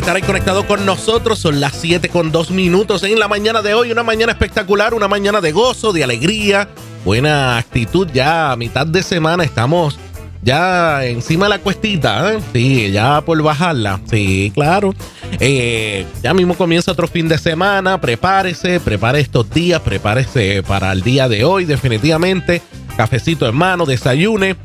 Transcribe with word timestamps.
estar 0.00 0.16
ahí 0.16 0.22
conectado 0.22 0.66
con 0.66 0.86
nosotros. 0.86 1.38
Son 1.38 1.60
las 1.60 1.74
7 1.74 2.08
con 2.08 2.32
2 2.32 2.50
minutos 2.50 3.02
en 3.02 3.18
la 3.18 3.28
mañana 3.28 3.60
de 3.62 3.74
hoy. 3.74 3.92
Una 3.92 4.02
mañana 4.02 4.32
espectacular, 4.32 4.94
una 4.94 5.08
mañana 5.08 5.40
de 5.40 5.52
gozo, 5.52 5.92
de 5.92 6.02
alegría, 6.02 6.68
buena 7.04 7.58
actitud. 7.58 8.08
Ya 8.12 8.50
a 8.50 8.56
mitad 8.56 8.86
de 8.86 9.02
semana 9.02 9.44
estamos 9.44 9.98
ya 10.42 11.04
encima 11.04 11.46
de 11.46 11.50
la 11.50 11.58
cuestita. 11.58 12.32
¿eh? 12.32 12.40
Sí, 12.52 12.90
ya 12.90 13.20
por 13.20 13.42
bajarla. 13.42 14.00
Sí, 14.10 14.50
claro. 14.54 14.94
Eh, 15.38 16.06
ya 16.22 16.32
mismo 16.32 16.54
comienza 16.54 16.92
otro 16.92 17.06
fin 17.06 17.28
de 17.28 17.36
semana. 17.36 18.00
Prepárese, 18.00 18.80
prepare 18.80 19.20
estos 19.20 19.50
días, 19.50 19.80
prepárese 19.80 20.62
para 20.62 20.92
el 20.92 21.02
día 21.02 21.28
de 21.28 21.44
hoy, 21.44 21.66
definitivamente. 21.66 22.62
Cafecito 22.96 23.46
en 23.46 23.54
mano, 23.54 23.86
desayune 23.86 24.56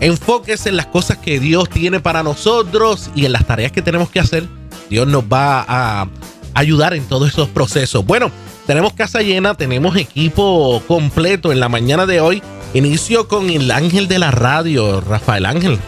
Enfóquese 0.00 0.70
en 0.70 0.76
las 0.76 0.86
cosas 0.86 1.18
que 1.18 1.38
Dios 1.38 1.68
tiene 1.68 2.00
para 2.00 2.22
nosotros 2.22 3.10
y 3.14 3.26
en 3.26 3.32
las 3.32 3.46
tareas 3.46 3.70
que 3.70 3.82
tenemos 3.82 4.08
que 4.08 4.20
hacer. 4.20 4.59
Dios 4.88 5.06
nos 5.06 5.24
va 5.24 5.64
a 5.68 6.08
ayudar 6.54 6.94
en 6.94 7.04
todos 7.04 7.28
esos 7.28 7.48
procesos. 7.48 8.04
Bueno, 8.04 8.30
tenemos 8.66 8.92
casa 8.92 9.20
llena, 9.20 9.54
tenemos 9.54 9.96
equipo 9.96 10.82
completo 10.86 11.52
en 11.52 11.60
la 11.60 11.68
mañana 11.68 12.06
de 12.06 12.20
hoy. 12.20 12.42
Inicio 12.72 13.26
con 13.26 13.50
el 13.50 13.70
ángel 13.70 14.06
de 14.06 14.18
la 14.18 14.30
radio, 14.30 15.00
Rafael 15.00 15.46
Ángel. 15.46 15.78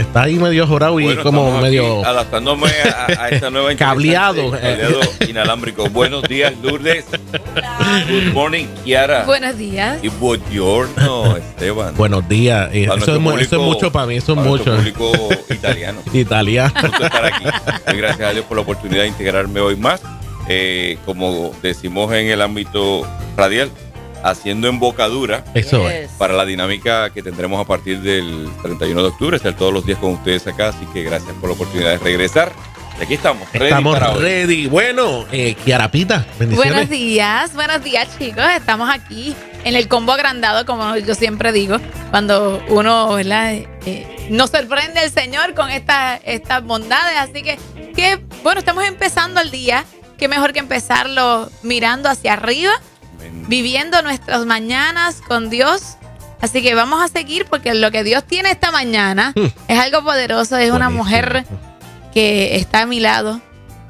Está 0.00 0.22
ahí 0.22 0.38
medio 0.38 0.66
jorado 0.66 0.98
y 0.98 1.14
como 1.16 1.60
medio. 1.60 2.04
Adaptándome 2.04 2.68
a, 2.68 3.28
esta 3.28 3.50
nueva 3.50 3.74
cableado. 3.76 4.50
cableado 4.50 5.00
inalámbrico. 5.28 5.90
Buenos 5.90 6.22
días, 6.22 6.54
Lourdes. 6.62 7.04
Good 8.08 8.32
morning, 8.32 8.64
Kiara. 8.82 9.24
Buenos 9.24 9.58
días. 9.58 10.02
Y 10.02 10.08
buongiorno, 10.08 11.36
Esteban. 11.36 11.94
Buenos 11.96 12.26
días. 12.28 12.70
Eso 12.72 12.94
es, 12.94 13.02
eso 13.42 13.56
es, 13.56 13.62
mucho 13.62 13.92
para 13.92 14.06
mí, 14.06 14.16
eso 14.16 14.32
es 14.32 14.38
mucho. 14.38 14.74
público 14.74 15.12
italiano. 15.50 16.00
italiano. 16.14 16.72
estar 16.74 17.24
aquí. 17.26 17.44
gracias 17.94 18.30
a 18.30 18.32
Dios 18.32 18.46
por 18.46 18.56
la 18.56 18.62
oportunidad 18.62 19.02
de 19.02 19.08
integrarme 19.08 19.60
hoy 19.60 19.76
más. 19.76 20.00
Eh, 20.48 20.96
como 21.04 21.52
decimos 21.62 22.10
en 22.14 22.28
el 22.28 22.40
ámbito 22.40 23.06
radial, 23.36 23.70
haciendo 24.22 24.68
embocadura 24.68 25.44
Eso 25.54 25.88
es. 25.88 26.10
para 26.12 26.34
la 26.34 26.44
dinámica 26.44 27.10
que 27.10 27.22
tendremos 27.22 27.60
a 27.60 27.66
partir 27.66 28.00
del 28.00 28.48
31 28.62 29.02
de 29.02 29.08
octubre, 29.08 29.36
estar 29.36 29.56
todos 29.56 29.72
los 29.72 29.86
días 29.86 29.98
con 29.98 30.12
ustedes 30.12 30.46
acá, 30.46 30.68
así 30.68 30.86
que 30.92 31.02
gracias 31.02 31.32
por 31.40 31.50
la 31.50 31.54
oportunidad 31.54 31.90
de 31.90 31.98
regresar. 31.98 32.52
Y 32.98 33.04
aquí 33.04 33.14
estamos, 33.14 33.50
ready 33.52 33.64
Estamos 33.64 34.20
ready. 34.20 34.66
Bueno, 34.66 35.24
eh, 35.32 35.54
Kiarapita, 35.54 36.26
bendiciones. 36.38 36.74
Buenos 36.74 36.90
días, 36.90 37.54
buenos 37.54 37.82
días 37.82 38.08
chicos. 38.18 38.44
Estamos 38.54 38.90
aquí 38.90 39.34
en 39.64 39.74
el 39.74 39.88
combo 39.88 40.12
agrandado, 40.12 40.66
como 40.66 40.96
yo 40.96 41.14
siempre 41.14 41.52
digo, 41.52 41.78
cuando 42.10 42.62
uno, 42.68 43.14
¿verdad? 43.14 43.54
Eh, 43.86 44.28
nos 44.30 44.50
sorprende 44.50 45.02
el 45.02 45.10
Señor 45.10 45.54
con 45.54 45.70
estas 45.70 46.20
estas 46.24 46.62
bondades. 46.62 47.16
Así 47.18 47.42
que, 47.42 47.58
que, 47.94 48.20
bueno, 48.42 48.60
estamos 48.60 48.84
empezando 48.84 49.40
el 49.40 49.50
día. 49.50 49.84
Qué 50.18 50.28
mejor 50.28 50.52
que 50.52 50.58
empezarlo 50.58 51.50
mirando 51.62 52.10
hacia 52.10 52.34
arriba 52.34 52.72
viviendo 53.50 54.00
nuestras 54.00 54.46
mañanas 54.46 55.20
con 55.26 55.50
Dios. 55.50 55.96
Así 56.40 56.62
que 56.62 56.74
vamos 56.74 57.02
a 57.02 57.08
seguir 57.08 57.44
porque 57.46 57.74
lo 57.74 57.90
que 57.90 58.04
Dios 58.04 58.24
tiene 58.24 58.52
esta 58.52 58.70
mañana 58.70 59.34
hmm. 59.34 59.46
es 59.68 59.78
algo 59.78 60.02
poderoso. 60.02 60.56
Es 60.56 60.70
una 60.70 60.88
mujer 60.88 61.44
que 62.14 62.56
está 62.56 62.82
a 62.82 62.86
mi 62.86 63.00
lado, 63.00 63.40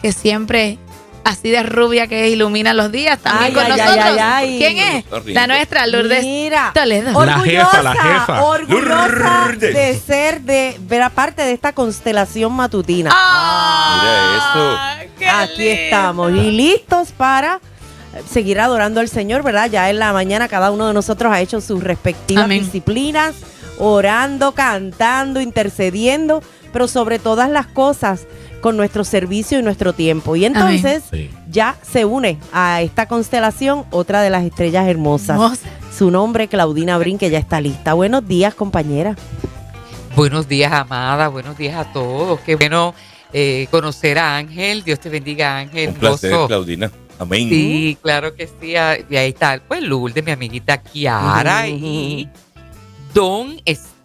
que 0.03 0.13
siempre 0.13 0.79
así 1.25 1.51
de 1.51 1.63
rubia 1.63 2.07
que 2.07 2.31
ilumina 2.31 2.73
los 2.73 2.91
días 2.91 3.19
también 3.19 3.53
con 3.53 3.69
nosotros. 3.69 4.17
¿Quién 4.41 4.79
es? 4.79 5.05
La 5.27 5.47
nuestra, 5.47 5.87
Lourdes 5.87 6.25
Mira, 6.25 6.73
Toledo. 6.75 7.25
La 7.25 7.41
jefa, 7.41 7.83
la 7.83 7.93
jefa. 7.93 8.43
Orgullosa 8.43 9.49
de 9.59 10.01
ser, 10.05 10.41
de 10.41 10.77
ver 10.81 11.03
aparte 11.03 11.43
de 11.43 11.53
esta 11.53 11.75
constelación 11.75 12.55
matutina. 12.55 13.11
Ah, 13.13 15.05
Mira 15.19 15.29
eso. 15.29 15.37
Aquí 15.37 15.69
estamos 15.69 16.33
y 16.33 16.51
listos 16.51 17.13
para 17.13 17.61
seguir 18.29 18.61
adorando 18.61 19.01
al 19.01 19.09
Señor, 19.09 19.43
¿verdad? 19.43 19.71
Ya 19.71 19.91
en 19.91 19.99
la 19.99 20.13
mañana 20.13 20.49
cada 20.49 20.71
uno 20.71 20.89
de 20.89 20.95
nosotros 20.95 21.33
ha 21.33 21.41
hecho 21.41 21.61
sus 21.61 21.83
respectivas 21.83 22.49
disciplinas, 22.49 23.35
orando, 23.79 24.53
cantando, 24.53 25.41
intercediendo, 25.41 26.43
pero 26.73 26.89
sobre 26.89 27.19
todas 27.19 27.51
las 27.51 27.67
cosas 27.67 28.27
con 28.61 28.77
nuestro 28.77 29.05
servicio 29.05 29.59
y 29.59 29.63
nuestro 29.63 29.93
tiempo. 29.93 30.37
Y 30.37 30.45
entonces 30.45 31.03
ya 31.51 31.77
se 31.83 32.05
une 32.05 32.39
a 32.53 32.83
esta 32.83 33.07
constelación 33.07 33.85
otra 33.91 34.23
de 34.23 34.31
las 34.31 34.45
estrellas 34.45 34.87
hermosas. 34.87 35.61
Su 35.97 36.11
nombre, 36.11 36.49
Claudina 36.49 36.99
Brin, 36.99 37.19
que 37.19 37.31
ya 37.31 37.39
está 37.39 37.61
lista. 37.61 37.95
Buenos 37.95 38.27
días, 38.27 38.55
compañera. 38.55 39.17
Buenos 40.17 40.49
días, 40.49 40.73
amada. 40.73 41.29
Buenos 41.29 41.57
días 41.57 41.77
a 41.77 41.93
todos. 41.93 42.41
Qué 42.41 42.57
bueno 42.57 42.95
eh, 43.33 43.67
conocer 43.71 44.19
a 44.19 44.37
Ángel. 44.37 44.83
Dios 44.83 45.01
te 45.01 45.09
bendiga, 45.09 45.59
Ángel. 45.59 45.91
Un 45.91 45.95
placer, 45.95 46.37
Claudina. 46.47 46.91
Amén. 47.21 47.51
Sí, 47.51 47.99
claro 48.01 48.35
que 48.35 48.47
sí. 48.47 48.75
Ah, 48.77 48.97
y 49.09 49.17
ahí 49.17 49.29
está, 49.29 49.61
pues 49.69 49.83
Lourdes, 49.83 50.25
mi 50.25 50.31
amiguita 50.31 50.79
Kiara 50.79 51.69
y 51.69 52.27
Don 53.13 53.61
Esteban. 53.67 54.00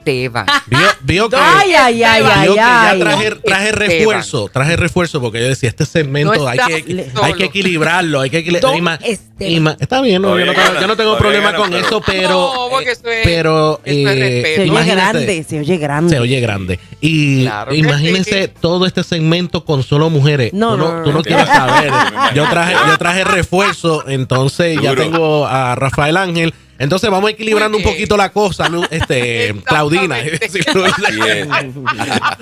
Vio, 1.02 1.30
que, 1.30 1.36
ay, 1.36 1.74
ay, 1.74 2.04
ay, 2.04 2.24
ay, 2.24 2.56
ya 2.56 2.96
traje, 3.00 3.32
traje 3.44 3.72
refuerzo, 3.72 4.50
traje 4.50 4.76
refuerzo 4.76 5.20
porque 5.20 5.40
yo 5.40 5.48
decía, 5.48 5.70
este 5.70 5.86
segmento 5.86 6.48
hay, 6.48 6.60
que, 6.60 7.12
hay 7.22 7.34
que 7.34 7.46
equilibrarlo, 7.46 8.22
hay 8.22 8.30
que 8.30 8.40
equilibrarlo. 8.40 8.90
Está 9.80 10.02
bien, 10.02 10.22
no, 10.22 10.40
yo, 10.40 10.46
no 10.46 10.54
tengo, 10.54 10.80
yo 10.80 10.88
no 10.88 10.96
tengo 10.96 11.18
problema 11.18 11.54
con 11.56 11.74
eso, 11.74 12.02
pero. 12.06 12.70
No, 12.72 12.80
es, 12.80 13.02
pero. 13.24 13.82
Eh, 13.84 14.54
se 14.56 14.72
oye 14.72 14.96
grande, 14.96 15.44
se 15.44 15.60
oye 15.60 15.78
grande. 15.78 16.16
Se 16.16 16.20
oye 16.20 16.40
grande. 16.40 16.80
Y 17.02 17.48
imagínense 17.72 18.48
todo 18.48 18.86
este 18.86 19.04
segmento 19.04 19.66
con 19.66 19.84
solo 19.84 20.10
mujeres. 20.10 20.54
No, 20.54 20.72
tú 20.72 20.78
no, 20.78 21.04
tú 21.04 21.12
no 21.12 21.24
quieres 21.24 21.48
saber. 21.48 21.92
Yo 22.36 22.48
traje, 22.50 22.74
yo 22.74 22.98
traje 22.98 23.24
refuerzo, 23.24 24.08
entonces 24.08 24.80
ya 24.82 24.96
tengo 24.96 25.46
a 25.46 25.76
Rafael 25.76 26.18
Ángel 26.18 26.54
entonces 26.78 27.10
vamos 27.10 27.32
equilibrando 27.32 27.78
un 27.78 27.84
poquito 27.84 28.18
la 28.18 28.32
cosa, 28.32 28.70
este, 28.92 29.56
Claudina. 29.66 30.18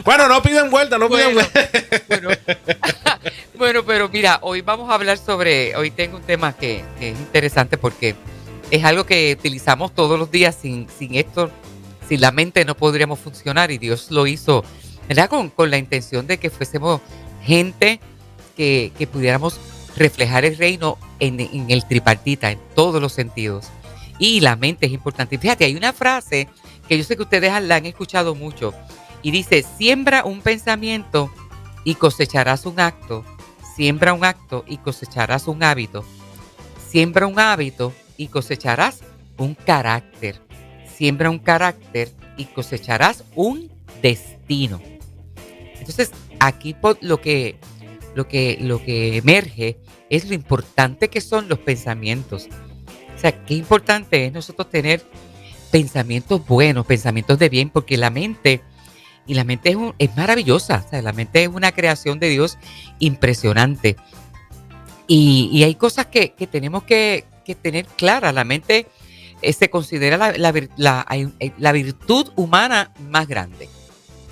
bueno, 0.03 0.27
no 0.27 0.41
piden 0.41 0.71
vuelta, 0.71 0.97
no 0.97 1.07
piden 1.09 1.35
vuelta. 1.35 1.69
Bueno, 3.55 3.85
pero 3.85 4.09
mira, 4.09 4.39
hoy 4.41 4.61
vamos 4.61 4.89
a 4.89 4.95
hablar 4.95 5.17
sobre, 5.17 5.75
hoy 5.77 5.91
tengo 5.91 6.17
un 6.17 6.23
tema 6.23 6.53
que, 6.53 6.83
es 6.99 7.17
interesante 7.17 7.77
porque 7.77 8.15
es 8.71 8.83
algo 8.83 9.05
que 9.05 9.37
utilizamos 9.39 9.93
todos 9.93 10.19
los 10.19 10.31
días, 10.31 10.57
sin, 10.59 10.87
sin 10.89 11.15
esto, 11.15 11.49
sin 12.09 12.19
la 12.19 12.31
mente 12.31 12.65
no 12.65 12.75
podríamos 12.75 13.19
funcionar 13.19 13.71
y 13.71 13.77
Dios 13.77 14.11
lo 14.11 14.27
hizo, 14.27 14.65
¿verdad? 15.07 15.29
Con, 15.29 15.49
con 15.49 15.71
la 15.71 15.77
intención 15.77 16.27
de 16.27 16.39
que 16.39 16.49
fuésemos 16.49 16.99
gente 17.41 18.01
que, 18.57 18.91
que 18.97 19.07
pudiéramos 19.07 19.57
reflejar 19.95 20.43
el 20.43 20.57
reino 20.57 20.97
en, 21.19 21.39
en 21.39 21.67
el 21.69 21.85
tripartita, 21.85 22.51
en 22.51 22.59
todos 22.75 23.01
los 23.01 23.13
sentidos 23.13 23.69
y 24.19 24.39
la 24.39 24.55
mente 24.55 24.85
es 24.85 24.91
importante. 24.91 25.37
Fíjate, 25.37 25.65
hay 25.65 25.75
una 25.75 25.93
frase 25.93 26.47
que 26.87 26.97
yo 26.97 27.03
sé 27.03 27.15
que 27.15 27.23
ustedes 27.23 27.51
la 27.63 27.75
han 27.75 27.85
escuchado 27.85 28.35
mucho 28.35 28.73
y 29.21 29.31
dice, 29.31 29.65
siembra 29.77 30.25
un 30.25 30.41
pensamiento 30.41 31.31
y 31.83 31.95
cosecharás 31.95 32.65
un 32.65 32.79
acto, 32.79 33.25
siembra 33.75 34.13
un 34.13 34.23
acto 34.23 34.63
y 34.67 34.77
cosecharás 34.77 35.47
un 35.47 35.63
hábito, 35.63 36.05
siembra 36.89 37.27
un 37.27 37.39
hábito 37.39 37.93
y 38.17 38.27
cosecharás 38.27 39.01
un 39.37 39.55
carácter, 39.55 40.39
siembra 40.93 41.29
un 41.29 41.39
carácter 41.39 42.11
y 42.37 42.45
cosecharás 42.45 43.23
un 43.35 43.71
destino. 44.01 44.81
Entonces, 45.79 46.11
aquí 46.39 46.75
lo 47.01 47.19
que, 47.19 47.57
lo 48.15 48.27
que, 48.27 48.57
lo 48.61 48.83
que 48.83 49.17
emerge 49.17 49.79
es 50.09 50.25
lo 50.27 50.35
importante 50.35 51.09
que 51.09 51.21
son 51.21 51.49
los 51.49 51.59
pensamientos 51.59 52.47
sea, 53.23 53.45
qué 53.45 53.55
importante 53.55 54.25
es 54.25 54.33
nosotros 54.33 54.69
tener 54.69 55.03
pensamientos 55.71 56.45
buenos, 56.45 56.85
pensamientos 56.85 57.39
de 57.39 57.49
bien, 57.49 57.69
porque 57.69 57.97
la 57.97 58.09
mente, 58.09 58.61
y 59.25 59.33
la 59.33 59.43
mente 59.43 59.71
es, 59.71 59.77
es 59.97 60.15
maravillosa, 60.15 60.83
o 60.85 60.89
sea, 60.89 61.01
la 61.01 61.13
mente 61.13 61.43
es 61.43 61.49
una 61.49 61.71
creación 61.71 62.19
de 62.19 62.29
Dios 62.29 62.57
impresionante. 62.99 63.95
Y, 65.07 65.63
hay 65.63 65.75
cosas 65.75 66.07
que, 66.07 66.29
tenemos 66.49 66.83
que, 66.83 67.25
tener 67.61 67.85
claras. 67.85 68.33
La 68.33 68.43
mente 68.43 68.87
eh, 69.41 69.53
se 69.53 69.69
considera 69.69 70.33
la, 70.37 71.71
virtud 71.71 72.31
humana 72.35 72.91
más 73.09 73.27
grande. 73.27 73.69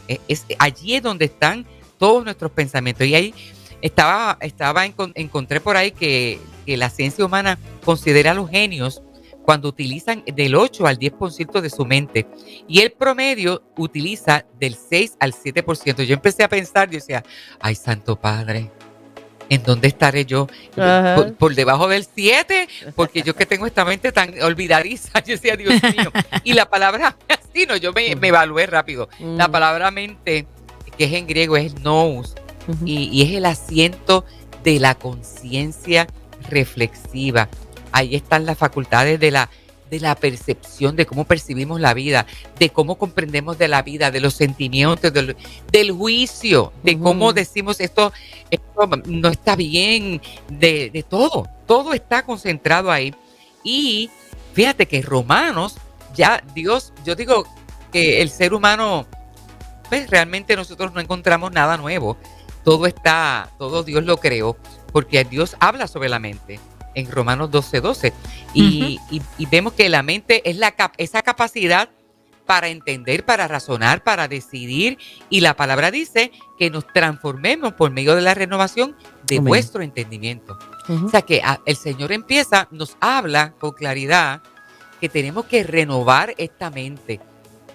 Eh, 0.08 0.20
es, 0.28 0.46
allí 0.60 0.96
es 0.96 1.04
donde 1.04 1.26
están 1.26 1.66
todos 1.98 2.24
nuestros 2.24 2.52
pensamientos. 2.52 3.06
Y 3.06 3.16
ahí 3.16 3.34
estaba, 3.82 4.38
estaba 4.42 4.86
encontré 4.86 5.60
por 5.60 5.78
ahí 5.78 5.92
que 5.92 6.40
que 6.66 6.78
la 6.78 6.90
ciencia 6.90 7.26
humana 7.26 7.58
considera 7.84 8.32
a 8.32 8.34
los 8.34 8.50
genios 8.50 9.02
cuando 9.44 9.70
utilizan 9.70 10.24
del 10.26 10.56
8 10.56 10.86
al 10.86 11.00
10% 11.00 11.62
de 11.62 11.70
su 11.70 11.86
mente 11.86 12.28
y 12.68 12.82
el 12.82 12.92
promedio 12.92 13.64
utiliza 13.76 14.46
del 14.60 14.76
6 14.76 15.18
al 15.20 15.34
7%. 15.34 16.04
Yo 16.04 16.14
empecé 16.14 16.44
a 16.44 16.50
pensar, 16.50 16.90
yo 16.90 17.00
decía, 17.00 17.24
ay, 17.60 17.74
Santo 17.74 18.16
Padre, 18.16 18.70
¿en 19.50 19.64
dónde 19.64 19.88
estaré 19.88 20.26
yo? 20.26 20.48
Por, 21.40 21.56
debajo 21.56 21.88
del 21.88 22.06
7, 22.06 22.68
porque 22.96 23.24
yo 23.24 23.36
que 23.36 23.48
tengo 23.48 23.66
esta 23.66 23.84
mente 23.84 24.12
tan 24.12 24.40
olvidadiza, 24.44 25.20
yo 25.26 25.34
decía, 25.34 25.56
Dios 25.58 25.82
mío. 25.82 26.12
Y 26.44 26.54
la 26.54 26.70
palabra, 26.70 27.18
así 27.28 27.66
no, 27.66 27.76
yo 27.78 27.94
me, 27.94 28.12
evalué 28.12 28.68
rápido. 28.68 29.10
La 29.20 29.50
palabra 29.50 29.90
mente, 29.90 30.46
que 31.00 31.06
es 31.06 31.14
en 31.14 31.26
griego, 31.26 31.58
es 31.58 31.74
nous, 31.80 32.36
y, 32.86 33.10
y 33.12 33.22
es 33.24 33.32
el 33.32 33.46
asiento 33.46 34.26
de 34.64 34.80
la 34.80 34.96
conciencia 34.96 36.08
reflexiva. 36.50 37.50
Ahí 37.92 38.16
están 38.16 38.46
las 38.46 38.58
facultades 38.58 39.20
de 39.20 39.32
la 39.32 39.50
de 39.92 40.00
la 40.00 40.16
percepción, 40.16 40.96
de 40.96 41.06
cómo 41.06 41.26
percibimos 41.26 41.80
la 41.82 41.94
vida, 41.94 42.26
de 42.58 42.70
cómo 42.70 42.98
comprendemos 42.98 43.58
de 43.58 43.68
la 43.68 43.82
vida, 43.82 44.10
de 44.10 44.22
los 44.22 44.34
sentimientos, 44.34 45.12
del, 45.12 45.36
del 45.70 45.92
juicio, 45.92 46.72
de 46.82 46.98
cómo 46.98 47.34
decimos 47.34 47.82
esto, 47.82 48.14
esto 48.50 48.90
no 49.06 49.28
está 49.28 49.58
bien, 49.58 50.22
de, 50.48 50.90
de, 50.92 51.04
todo, 51.04 51.50
todo 51.68 51.94
está 51.94 52.26
concentrado 52.26 52.90
ahí. 52.90 53.14
Y 53.66 54.10
fíjate 54.54 54.86
que 54.86 55.02
Romanos, 55.02 55.76
ya 56.16 56.42
Dios, 56.56 56.94
yo 57.04 57.16
digo 57.16 57.46
que 57.92 58.22
el 58.22 58.30
ser 58.30 58.54
humano, 58.54 59.06
pues 59.90 60.10
realmente 60.10 60.56
nosotros 60.56 60.94
no 60.94 61.02
encontramos 61.02 61.52
nada 61.52 61.76
nuevo, 61.76 62.16
todo 62.64 62.86
está, 62.86 63.50
todo 63.58 63.84
Dios 63.84 64.04
lo 64.04 64.18
creó, 64.18 64.58
porque 64.92 65.24
Dios 65.24 65.56
habla 65.60 65.88
sobre 65.88 66.10
la 66.10 66.20
mente 66.20 66.60
en 66.96 67.10
Romanos 67.12 67.50
12:12. 67.52 67.82
12. 67.82 68.14
Y, 68.54 69.00
y, 69.10 69.46
vemos 69.48 69.74
que 69.74 69.90
la 69.90 70.04
mente 70.04 70.50
es 70.50 70.58
la, 70.58 70.74
esa 70.98 71.22
capacidad 71.22 71.90
para 72.46 72.68
entender, 72.68 73.24
para 73.24 73.48
razonar, 73.48 74.04
para 74.04 74.28
decidir. 74.28 74.98
Y 75.30 75.42
la 75.42 75.56
palabra 75.56 75.92
dice 75.92 76.32
que 76.58 76.70
nos 76.70 76.86
transformemos 76.88 77.74
por 77.74 77.92
medio 77.92 78.16
de 78.16 78.22
la 78.22 78.34
renovación 78.34 78.96
de 79.26 79.40
vuestro 79.40 79.82
entendimiento. 79.82 80.58
O 80.90 81.10
sea 81.10 81.22
que 81.22 81.42
ah, 81.44 81.62
el 81.66 81.78
Señor 81.78 82.12
empieza, 82.12 82.68
nos 82.72 82.98
habla 83.00 83.54
con 83.60 83.72
claridad 83.72 84.42
que 85.00 85.08
tenemos 85.08 85.46
que 85.46 85.64
renovar 85.64 86.34
esta 86.38 86.70
mente. 86.70 87.22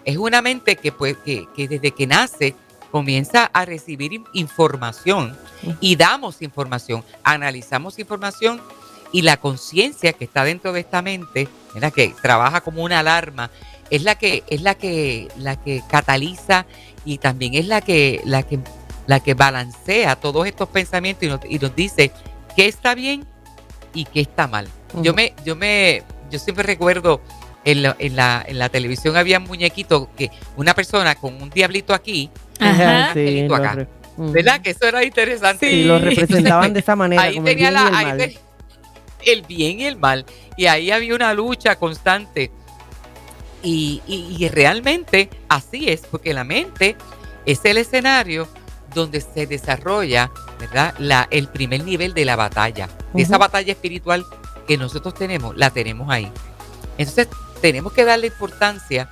Es 0.04 0.18
una 0.18 0.42
mente 0.42 0.76
que, 0.76 0.92
pues, 0.92 1.16
que, 1.24 1.46
que 1.56 1.66
desde 1.66 1.92
que 1.92 2.06
nace 2.06 2.54
comienza 2.90 3.44
a 3.52 3.64
recibir 3.64 4.22
información 4.32 5.36
y 5.80 5.96
damos 5.96 6.42
información, 6.42 7.04
analizamos 7.22 7.98
información 7.98 8.60
y 9.12 9.22
la 9.22 9.36
conciencia 9.36 10.12
que 10.12 10.24
está 10.24 10.44
dentro 10.44 10.72
de 10.72 10.80
esta 10.80 11.02
mente, 11.02 11.48
la 11.74 11.90
que 11.90 12.14
trabaja 12.20 12.60
como 12.60 12.82
una 12.82 13.00
alarma, 13.00 13.50
es 13.90 14.02
la 14.02 14.16
que 14.16 14.42
es 14.48 14.62
la 14.62 14.74
que 14.74 15.28
la 15.36 15.56
que 15.56 15.82
cataliza 15.88 16.66
y 17.04 17.18
también 17.18 17.54
es 17.54 17.66
la 17.66 17.80
que 17.80 18.20
la 18.24 18.42
que 18.42 18.58
la 19.06 19.20
que 19.20 19.34
balancea 19.34 20.16
todos 20.16 20.46
estos 20.46 20.68
pensamientos 20.68 21.22
y 21.22 21.28
nos, 21.28 21.40
y 21.48 21.58
nos 21.58 21.74
dice 21.76 22.10
qué 22.56 22.66
está 22.66 22.94
bien 22.94 23.24
y 23.94 24.04
qué 24.04 24.20
está 24.20 24.48
mal. 24.48 24.68
Yo 25.02 25.14
me 25.14 25.34
yo 25.44 25.54
me 25.54 26.02
yo 26.30 26.38
siempre 26.38 26.64
recuerdo 26.64 27.20
en 27.66 27.82
la, 27.82 27.96
en 27.98 28.16
la, 28.16 28.44
en 28.46 28.58
la 28.58 28.68
televisión 28.68 29.16
había 29.16 29.38
un 29.38 29.44
muñequito 29.44 30.08
que 30.16 30.30
una 30.56 30.72
persona 30.72 31.16
con 31.16 31.42
un 31.42 31.50
diablito 31.50 31.92
aquí, 31.92 32.30
Ajá, 32.60 33.12
sí, 33.12 33.46
acá. 33.52 33.86
¿Verdad? 34.16 34.62
Que 34.62 34.70
eso 34.70 34.86
era 34.86 35.04
interesante. 35.04 35.68
Sí, 35.68 35.84
lo 35.84 35.98
representaban 35.98 36.72
de 36.72 36.80
esa 36.80 36.96
manera. 36.96 37.22
Ahí 37.22 37.38
tenía 37.40 37.70
la, 37.70 38.16
el 39.26 39.42
bien 39.42 39.80
y 39.80 39.84
el 39.84 39.96
mal. 39.96 40.24
Y 40.56 40.66
ahí 40.66 40.90
había 40.90 41.14
una 41.14 41.34
lucha 41.34 41.76
constante. 41.76 42.50
Y, 43.62 44.48
realmente 44.52 45.28
así 45.48 45.88
es, 45.88 46.02
porque 46.08 46.32
la 46.32 46.44
mente 46.44 46.96
es 47.44 47.64
el 47.64 47.78
escenario 47.78 48.48
donde 48.94 49.20
se 49.20 49.46
desarrolla 49.46 50.30
¿verdad? 50.60 50.94
La, 50.98 51.26
el 51.32 51.48
primer 51.48 51.82
nivel 51.82 52.14
de 52.14 52.24
la 52.24 52.36
batalla. 52.36 52.88
Esa 53.14 53.38
batalla 53.38 53.72
espiritual 53.72 54.24
que 54.68 54.78
nosotros 54.78 55.14
tenemos, 55.14 55.56
la 55.56 55.70
tenemos 55.70 56.08
ahí. 56.08 56.30
Entonces, 56.96 57.28
tenemos 57.66 57.92
que 57.92 58.04
darle 58.04 58.28
importancia 58.28 59.10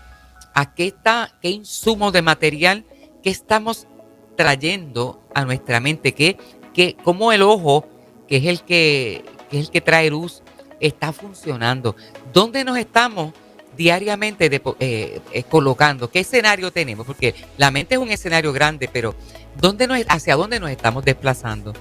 a 0.54 0.76
qué 0.76 0.86
está, 0.86 1.32
qué 1.42 1.50
insumo 1.50 2.12
de 2.12 2.22
material 2.22 2.84
que 3.20 3.30
estamos 3.30 3.88
trayendo 4.36 5.20
a 5.34 5.44
nuestra 5.44 5.80
mente, 5.80 6.14
que, 6.14 6.38
que 6.72 6.94
como 7.02 7.32
el 7.32 7.42
ojo, 7.42 7.88
que 8.28 8.36
es 8.36 8.44
el 8.44 8.62
que 8.62 9.24
que 9.50 9.58
es 9.58 9.66
el 9.66 9.72
que 9.72 9.80
trae 9.80 10.08
luz, 10.08 10.44
está 10.78 11.12
funcionando. 11.12 11.96
¿Dónde 12.32 12.62
nos 12.62 12.78
estamos 12.78 13.32
diariamente 13.76 14.46
eh, 14.46 15.20
eh, 15.32 15.42
colocando? 15.48 16.08
¿Qué 16.08 16.20
escenario 16.20 16.70
tenemos? 16.70 17.08
Porque 17.08 17.34
la 17.58 17.72
mente 17.72 17.96
es 17.96 18.00
un 18.00 18.12
escenario 18.12 18.52
grande, 18.52 18.88
pero 18.92 19.16
¿dónde 19.60 19.88
nos, 19.88 20.00
¿hacia 20.08 20.36
dónde 20.36 20.60
nos 20.60 20.70
estamos 20.70 21.04
desplazando? 21.04 21.72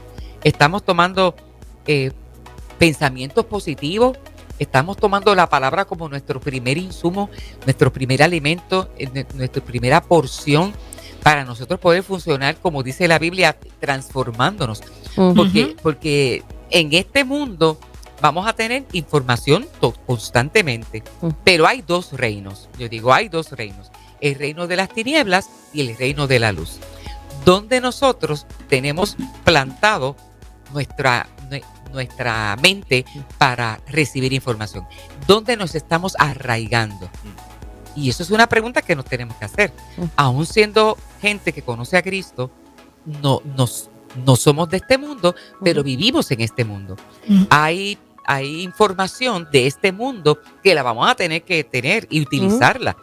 ¿Estamos 0.43 0.83
tomando 0.83 1.35
eh, 1.85 2.11
pensamientos 2.79 3.45
positivos? 3.45 4.17
¿Estamos 4.59 4.97
tomando 4.97 5.33
la 5.35 5.49
palabra 5.49 5.85
como 5.85 6.07
nuestro 6.09 6.39
primer 6.39 6.77
insumo, 6.77 7.29
nuestro 7.65 7.91
primer 7.91 8.23
alimento, 8.23 8.89
nuestra 9.35 9.63
primera 9.63 10.01
porción? 10.01 10.73
para 11.23 11.45
nosotros 11.45 11.79
poder 11.79 12.03
funcionar, 12.03 12.57
como 12.57 12.83
dice 12.83 13.07
la 13.07 13.17
Biblia, 13.17 13.57
transformándonos. 13.79 14.83
porque, 15.15 15.75
porque 15.81 16.43
en 16.69 16.93
este 16.93 17.23
mundo 17.23 17.79
vamos 18.21 18.45
a 18.45 18.53
tener 18.53 18.85
información 18.91 19.65
constantemente, 20.05 21.01
pero 21.43 21.65
hay 21.65 21.81
dos 21.81 22.11
reinos. 22.11 22.69
Yo 22.77 22.89
digo, 22.89 23.13
hay 23.13 23.29
dos 23.29 23.51
reinos. 23.51 23.89
El 24.19 24.35
reino 24.35 24.67
de 24.67 24.75
las 24.75 24.89
tinieblas 24.89 25.49
y 25.73 25.81
el 25.81 25.97
reino 25.97 26.27
de 26.27 26.39
la 26.39 26.51
luz. 26.51 26.79
Donde 27.45 27.81
nosotros 27.81 28.45
tenemos 28.67 29.17
plantado 29.43 30.15
nuestra, 30.73 31.27
nuestra 31.93 32.55
mente 32.61 33.05
para 33.37 33.79
recibir 33.87 34.33
información. 34.33 34.85
¿Dónde 35.27 35.55
nos 35.55 35.75
estamos 35.75 36.15
arraigando? 36.19 37.09
Y 37.95 38.09
eso 38.09 38.23
es 38.23 38.31
una 38.31 38.47
pregunta 38.47 38.81
que 38.81 38.95
nos 38.95 39.05
tenemos 39.05 39.35
que 39.37 39.45
hacer. 39.45 39.71
Aún 40.15 40.45
siendo 40.45 40.97
gente 41.21 41.53
que 41.53 41.61
conoce 41.61 41.95
a 41.95 42.01
Cristo, 42.01 42.51
no, 43.05 43.41
nos, 43.55 43.89
no 44.25 44.35
somos 44.35 44.69
de 44.69 44.77
este 44.77 44.97
mundo, 44.97 45.35
pero 45.63 45.83
vivimos 45.83 46.29
en 46.31 46.41
este 46.41 46.65
mundo. 46.65 46.97
Hay, 47.49 47.97
hay 48.25 48.61
información 48.61 49.47
de 49.51 49.67
este 49.67 49.91
mundo 49.91 50.39
que 50.63 50.73
la 50.73 50.83
vamos 50.83 51.09
a 51.09 51.15
tener 51.15 51.43
que 51.43 51.63
tener 51.63 52.07
y 52.09 52.21
utilizarla, 52.21 52.97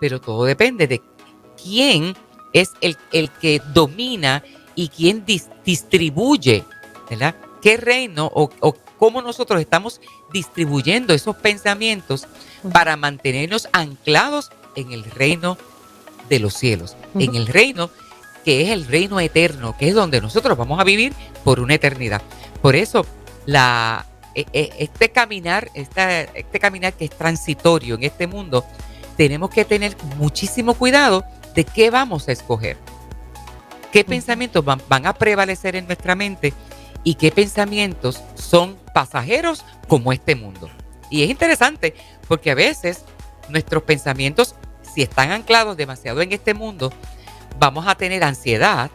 pero 0.00 0.20
todo 0.20 0.44
depende 0.44 0.86
de 0.86 1.02
quién 1.60 2.14
es 2.52 2.72
el, 2.80 2.96
el 3.12 3.30
que 3.30 3.60
domina 3.74 4.42
y 4.74 4.88
quién 4.88 5.24
distribuye, 5.64 6.64
¿verdad? 7.10 7.34
¿Qué 7.62 7.76
reino 7.76 8.30
o, 8.32 8.50
cómo 8.98 9.22
nosotros 9.22 9.60
estamos 9.60 10.00
distribuyendo 10.32 11.14
esos 11.14 11.36
pensamientos 11.36 12.26
para 12.72 12.96
mantenernos 12.96 13.68
anclados 13.72 14.50
en 14.74 14.92
el 14.92 15.04
reino 15.04 15.58
de 16.28 16.38
los 16.38 16.54
cielos, 16.54 16.96
en 17.14 17.34
el 17.34 17.46
reino 17.46 17.90
que 18.44 18.62
es 18.62 18.70
el 18.70 18.86
reino 18.86 19.18
eterno, 19.18 19.76
que 19.76 19.88
es 19.88 19.94
donde 19.94 20.20
nosotros 20.20 20.56
vamos 20.56 20.78
a 20.78 20.84
vivir 20.84 21.12
por 21.42 21.58
una 21.58 21.74
eternidad. 21.74 22.22
Por 22.62 22.76
eso, 22.76 23.04
la, 23.44 24.06
e, 24.36 24.46
e, 24.52 24.70
este 24.78 25.08
caminar, 25.08 25.68
este 25.74 26.60
caminar 26.60 26.92
que 26.92 27.06
es 27.06 27.10
transitorio 27.10 27.96
en 27.96 28.04
este 28.04 28.28
mundo, 28.28 28.64
tenemos 29.16 29.50
que 29.50 29.64
tener 29.64 29.96
muchísimo 30.16 30.74
cuidado 30.74 31.24
de 31.56 31.64
qué 31.64 31.90
vamos 31.90 32.28
a 32.28 32.32
escoger. 32.32 32.76
¿Qué 33.90 34.04
pensamientos 34.04 34.64
van, 34.64 34.80
van 34.88 35.06
a 35.06 35.14
prevalecer 35.14 35.74
en 35.74 35.86
nuestra 35.86 36.14
mente 36.14 36.52
y 37.06 37.14
qué 37.14 37.30
pensamientos 37.30 38.20
son 38.34 38.76
pasajeros 38.92 39.64
como 39.86 40.12
este 40.12 40.34
mundo? 40.34 40.68
Y 41.08 41.22
es 41.22 41.30
interesante 41.30 41.94
porque 42.26 42.50
a 42.50 42.56
veces 42.56 43.04
nuestros 43.48 43.84
pensamientos, 43.84 44.56
si 44.82 45.02
están 45.02 45.30
anclados 45.30 45.76
demasiado 45.76 46.20
en 46.20 46.32
este 46.32 46.52
mundo, 46.52 46.92
vamos 47.60 47.86
a 47.86 47.94
tener 47.94 48.24
ansiedad, 48.24 48.90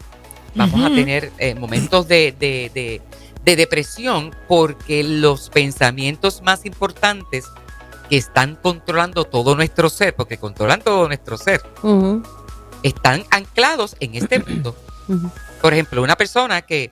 vamos 0.55 0.83
a 0.83 0.93
tener 0.93 1.31
eh, 1.37 1.55
momentos 1.55 2.09
de, 2.09 3.01
depresión 3.45 4.35
porque 4.45 5.05
los 5.05 5.49
pensamientos 5.49 6.41
más 6.41 6.65
importantes 6.65 7.45
que 8.09 8.17
están 8.17 8.57
controlando 8.57 9.23
todo 9.23 9.55
nuestro 9.55 9.89
ser, 9.89 10.13
porque 10.17 10.37
controlan 10.37 10.81
todo 10.81 11.07
nuestro 11.07 11.37
ser, 11.37 11.61
están 12.83 13.23
anclados 13.31 13.95
en 14.01 14.15
este 14.15 14.39
mundo. 14.45 14.75
Por 15.61 15.71
ejemplo, 15.71 16.03
una 16.03 16.17
persona 16.17 16.61
que, 16.61 16.91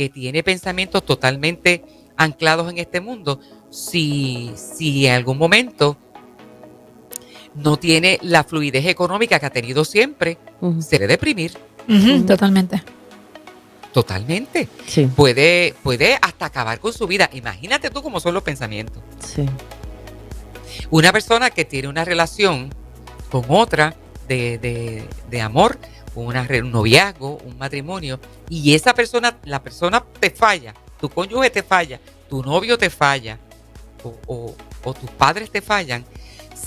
que, 0.00 0.08
tiene 0.08 0.42
pensamientos 0.42 1.04
totalmente 1.04 1.84
anclados 2.16 2.70
en 2.70 2.78
este 2.78 3.00
mundo, 3.00 3.40
si, 3.70 4.52
si 4.56 5.06
en 5.06 5.14
algún 5.14 5.36
momento 5.36 5.96
no 7.54 7.76
tiene 7.78 8.18
la 8.22 8.44
fluidez 8.44 8.86
económica 8.86 9.38
que 9.38 9.46
ha 9.46 9.50
tenido 9.50 9.84
siempre, 9.84 10.38
se 10.80 10.98
debe 10.98 11.08
deprimir. 11.08 11.52
Totalmente. 12.26 12.82
Totalmente. 13.92 14.68
Sí. 14.86 15.06
Puede, 15.06 15.74
puede 15.82 16.16
hasta 16.22 16.46
acabar 16.46 16.78
con 16.78 16.92
su 16.92 17.06
vida. 17.06 17.28
Imagínate 17.32 17.90
tú 17.90 18.02
cómo 18.02 18.20
son 18.20 18.34
los 18.34 18.42
pensamientos. 18.42 19.02
Sí. 19.24 19.46
Una 20.90 21.12
persona 21.12 21.50
que 21.50 21.64
tiene 21.64 21.88
una 21.88 22.04
relación 22.04 22.72
con 23.30 23.44
otra 23.48 23.94
de, 24.28 25.04
de, 25.28 25.40
amor, 25.42 25.78
una, 26.14 26.46
un 26.62 26.70
noviazgo, 26.72 27.38
un 27.44 27.56
matrimonio, 27.58 28.20
y 28.48 28.74
esa 28.74 28.94
persona, 28.94 29.38
la 29.44 29.62
persona 29.62 30.04
te 30.18 30.30
falla, 30.30 30.74
tu 31.00 31.08
cónyuge 31.08 31.50
te 31.50 31.62
falla, 31.62 32.00
tu 32.28 32.42
novio 32.42 32.76
te 32.76 32.90
falla, 32.90 33.38
o, 34.26 34.54
o 34.84 34.94
tus 34.94 35.10
padres 35.10 35.50
te 35.50 35.60
fallan, 35.60 36.04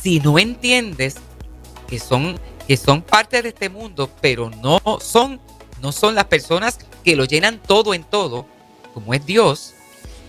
si 0.01 0.19
no 0.19 0.37
entiendes 0.39 1.15
que 1.87 1.99
son, 1.99 2.39
que 2.67 2.77
son 2.77 3.01
parte 3.01 3.41
de 3.41 3.49
este 3.49 3.69
mundo, 3.69 4.09
pero 4.21 4.49
no 4.49 4.79
son 4.99 5.39
no 5.83 5.91
son 5.91 6.15
las 6.15 6.25
personas 6.25 6.79
que 7.03 7.15
lo 7.17 7.25
llenan 7.25 7.59
todo 7.61 7.93
en 7.93 8.05
todo, 8.05 8.47
como 8.93 9.13
es 9.13 9.25
Dios, 9.25 9.73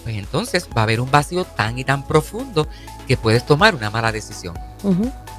pues 0.04 0.16
entonces 0.16 0.68
va 0.76 0.82
a 0.82 0.84
haber 0.84 1.00
un 1.00 1.10
vacío 1.10 1.44
tan 1.44 1.78
y 1.78 1.84
tan 1.84 2.06
profundo 2.06 2.68
que 3.08 3.16
puedes 3.16 3.44
tomar 3.44 3.74
una 3.74 3.90
mala 3.90 4.12
decisión. 4.12 4.54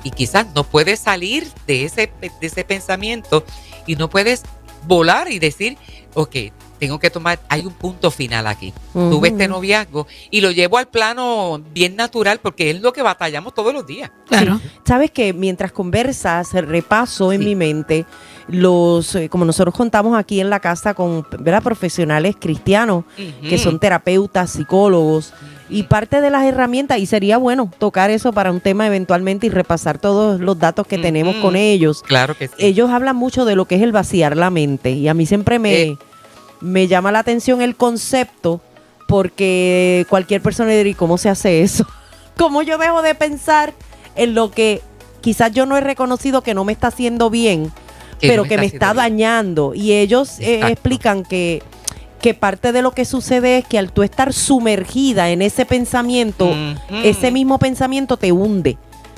Y 0.04 0.12
quizás 0.12 0.48
no 0.54 0.64
puedes 0.64 1.00
salir 1.00 1.48
de 1.68 1.86
ese, 1.86 2.12
de 2.20 2.48
ese 2.48 2.64
pensamiento 2.64 3.46
y 3.88 3.96
no 3.96 4.10
puedes 4.10 4.44
volar 4.88 5.32
y 5.32 5.40
decir, 5.40 5.78
ok, 6.16 6.36
tengo 6.80 7.00
que 7.00 7.10
tomar, 7.10 7.40
hay 7.50 7.66
un 7.66 7.74
punto 7.74 8.12
final 8.12 8.46
aquí. 8.48 8.74
Tuve 8.94 9.30
este 9.30 9.48
noviazgo 9.48 10.08
y 10.30 10.42
lo 10.42 10.52
llevo 10.52 10.78
al 10.78 10.88
plano 10.88 11.62
bien 11.74 11.96
natural 11.96 12.40
porque 12.42 12.70
es 12.72 12.82
lo 12.82 12.92
que 12.92 13.02
batallamos 13.02 13.54
todos 13.54 13.74
los 13.74 13.86
días. 13.88 14.12
Claro. 14.28 14.60
Sabes 14.86 15.10
que 15.12 15.32
mientras 15.34 15.72
conversas, 15.72 16.54
repaso 16.54 17.32
en 17.32 17.40
Sí. 17.42 17.46
mi 17.46 17.56
mente 17.56 18.06
los, 18.48 19.16
eh, 19.16 19.28
como 19.30 19.44
nosotros 19.46 19.74
contamos 19.74 20.16
aquí 20.18 20.40
en 20.40 20.50
la 20.50 20.60
casa 20.60 20.94
con 20.94 21.26
¿verdad? 21.40 21.64
profesionales 21.64 22.36
cristianos 22.40 23.04
que 23.42 23.58
son 23.58 23.80
terapeutas, 23.80 24.52
psicólogos 24.52 25.34
y 25.68 25.84
parte 25.84 26.22
de 26.22 26.30
las 26.30 26.44
herramientas 26.44 27.00
y 27.00 27.08
sería 27.08 27.38
bueno 27.38 27.72
tocar 27.80 28.12
eso 28.12 28.34
para 28.34 28.52
un 28.52 28.62
tema 28.62 28.86
eventualmente 28.86 29.48
y 29.48 29.50
repasar 29.50 29.98
todos 29.98 30.40
los 30.40 30.60
datos 30.60 30.86
que 30.86 31.00
tenemos 31.00 31.36
con 31.38 31.56
ellos. 31.56 32.04
Claro 32.04 32.38
que 32.38 32.48
sí. 32.50 32.54
Ellos 32.60 32.92
hablan 32.92 33.16
mucho 33.16 33.46
de 33.46 33.56
lo 33.56 33.66
que 33.66 33.76
es 33.76 33.82
el 33.82 33.92
vaciar 33.92 34.38
la 34.38 34.52
mente 34.52 34.92
y 34.92 35.08
a 35.08 35.16
mí 35.16 35.26
siempre 35.26 35.58
me, 35.58 35.82
Eh. 35.82 35.98
me 36.62 36.88
llama 36.88 37.12
la 37.12 37.20
atención 37.20 37.64
el 37.64 37.76
concepto 37.76 38.62
porque 39.08 40.06
cualquier 40.10 40.42
persona 40.42 40.70
diría, 40.72 40.92
"¿Y 40.92 40.96
¿cómo 40.96 41.18
se 41.18 41.30
hace 41.30 41.62
eso? 41.64 41.88
¿Cómo 42.38 42.62
yo 42.62 42.78
dejo 42.78 43.02
de 43.02 43.16
pensar 43.16 43.74
en 44.16 44.36
lo 44.36 44.52
que 44.52 44.82
quizás 45.22 45.52
yo 45.52 45.66
no 45.66 45.78
he 45.78 45.82
reconocido 45.82 46.42
que 46.42 46.54
no 46.54 46.64
me 46.64 46.74
está 46.74 46.88
haciendo 46.88 47.30
bien, 47.32 47.72
Que 48.20 48.28
pero 48.28 48.44
no 48.44 48.50
que 48.50 48.58
me 48.58 48.66
está 48.66 48.94
bien. 48.94 48.98
dañando? 48.98 49.74
Y 49.74 49.92
ellos 49.94 50.40
eh, 50.40 50.62
explican 50.68 51.24
que, 51.24 51.62
que 52.22 52.34
parte 52.34 52.72
de 52.72 52.82
lo 52.82 52.92
que 52.92 53.06
sucede 53.06 53.58
es 53.60 53.66
que 53.68 53.78
al 53.78 53.92
tú 53.92 54.04
estar 54.04 54.32
sumergida 54.34 55.30
en 55.30 55.42
ese 55.42 55.66
pensamiento, 55.66 56.54
ese 57.04 57.32
mismo 57.32 57.60
pensamiento 57.60 58.18
te 58.18 58.32
hunde. 58.32 58.78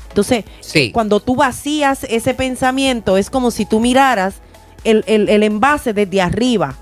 Entonces, 0.09 0.45
Sí. 0.61 0.91
cuando 0.91 1.19
tú 1.19 1.35
vacías 1.35 2.03
ese 2.05 2.33
pensamiento, 2.33 3.17
es 3.17 3.29
como 3.29 3.51
si 3.51 3.65
tú 3.65 3.79
miraras 3.79 4.35
el, 4.83 5.03
el- 5.07 5.29
el 5.29 5.43
envase 5.43 5.93
desde 5.93 6.21
arriba. 6.21 6.75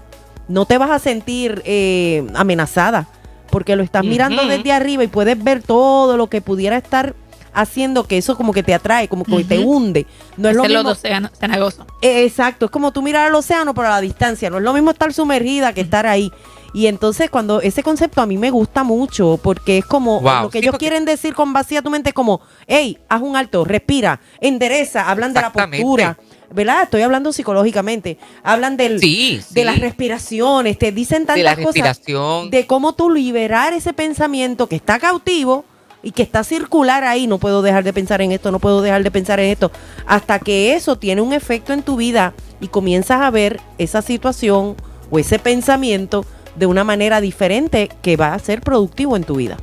No 0.47 0.65
te 0.65 0.77
vas 0.77 0.91
a 0.91 0.99
sentir 0.99 1.61
eh, 1.65 2.25
amenazada, 2.33 3.07
porque 3.49 3.75
lo 3.75 3.83
estás 3.83 4.05
mirando 4.05 4.45
desde 4.47 4.71
arriba 4.71 5.03
y 5.03 5.07
puedes 5.07 5.41
ver 5.43 5.61
todo 5.61 6.15
lo 6.17 6.27
que 6.27 6.39
pudiera 6.41 6.77
estar 6.77 7.13
haciendo 7.55 8.03
que 8.03 8.17
eso 8.17 8.35
como 8.37 8.53
que 8.53 8.61
te 8.63 8.73
atrae, 8.73 9.07
como 9.07 9.23
que 9.25 9.43
te 9.43 9.57
hunde. 9.59 10.05
No 10.37 10.49
es 10.49 10.55
lo 10.55 10.63
Ese 10.65 10.73
mismo. 10.73 11.29
cenagoso. 11.39 11.85
Eh, 12.01 12.25
Exacto, 12.25 12.65
es 12.65 12.71
como 12.71 12.91
tú 12.91 13.01
mirar 13.01 13.27
al 13.27 13.35
océano 13.35 13.73
pero 13.73 13.87
a 13.87 13.91
la 13.91 14.01
distancia, 14.01 14.49
no 14.49 14.57
es 14.57 14.63
lo 14.63 14.73
mismo 14.73 14.91
estar 14.91 15.11
sumergida 15.13 15.73
que 15.73 15.81
estar 15.81 16.05
ahí. 16.05 16.31
Y 16.73 16.87
entonces 16.87 17.29
cuando 17.29 17.61
ese 17.61 17.83
concepto 17.83 18.21
a 18.21 18.25
mí 18.25 18.37
me 18.37 18.51
gusta 18.51 18.83
mucho 18.83 19.39
porque 19.41 19.77
es 19.77 19.85
como 19.85 20.19
Wow, 20.19 20.41
lo 20.43 20.49
que 20.49 20.57
sí, 20.59 20.65
ellos 20.65 20.73
porque- 20.73 20.87
quieren 20.87 21.05
decir 21.05 21.33
con 21.33 21.53
vacía 21.53 21.81
tu 21.81 21.89
mente 21.89 22.09
es 22.09 22.13
como, 22.13 22.41
hey, 22.67 22.97
haz 23.07 23.21
un 23.21 23.37
alto, 23.37 23.63
respira, 23.63 24.19
endereza, 24.41 25.09
hablan 25.09 25.33
de 25.33 25.39
la 25.41 25.53
postura, 25.53 26.17
¿verdad? 26.53 26.83
Estoy 26.83 27.03
hablando 27.03 27.31
psicológicamente, 27.31 28.17
hablan 28.43 28.75
del, 28.75 28.99
Sí, 28.99 29.39
de 29.51 29.63
las 29.63 29.79
respiraciones, 29.79 30.77
te 30.77 30.91
dicen 30.91 31.25
de 31.25 31.37
la 31.43 31.51
tantas 31.55 31.65
cosas 31.65 31.81
respiración. 31.97 32.49
de 32.49 32.67
cómo 32.67 32.91
tú 32.93 33.09
liberar 33.09 33.71
ese 33.71 33.93
pensamiento 33.93 34.67
que 34.67 34.75
está 34.75 34.99
cautivo 34.99 35.63
y 36.05 36.11
que 36.11 36.21
está 36.21 36.43
circular 36.43 37.03
ahí, 37.03 37.25
no 37.25 37.39
puedo 37.39 37.63
dejar 37.63 37.83
de 37.83 37.91
pensar 37.91 38.21
en 38.21 38.31
esto, 38.31 38.51
no 38.51 38.59
puedo 38.59 38.83
dejar 38.83 39.03
de 39.03 39.09
pensar 39.09 39.39
en 39.39 39.49
esto, 39.49 39.71
hasta 40.05 40.37
que 40.37 40.75
eso 40.75 40.97
tiene 40.97 41.21
un 41.21 41.33
efecto 41.33 41.73
en 41.73 41.81
tu 41.81 41.97
vida 41.97 42.33
y 42.61 42.67
comienzas 42.67 43.21
a 43.21 43.31
ver 43.31 43.59
esa 43.79 44.03
situación 44.03 44.75
o 45.09 45.19
ese 45.19 45.39
pensamiento 45.39 46.23
de 46.55 46.67
una 46.67 46.83
manera 46.83 47.21
diferente 47.21 47.89
que 48.03 48.17
va 48.17 48.35
a 48.35 48.39
ser 48.39 48.61
productivo 48.61 49.17
en 49.17 49.23
tu 49.23 49.35
vida. 49.35 49.57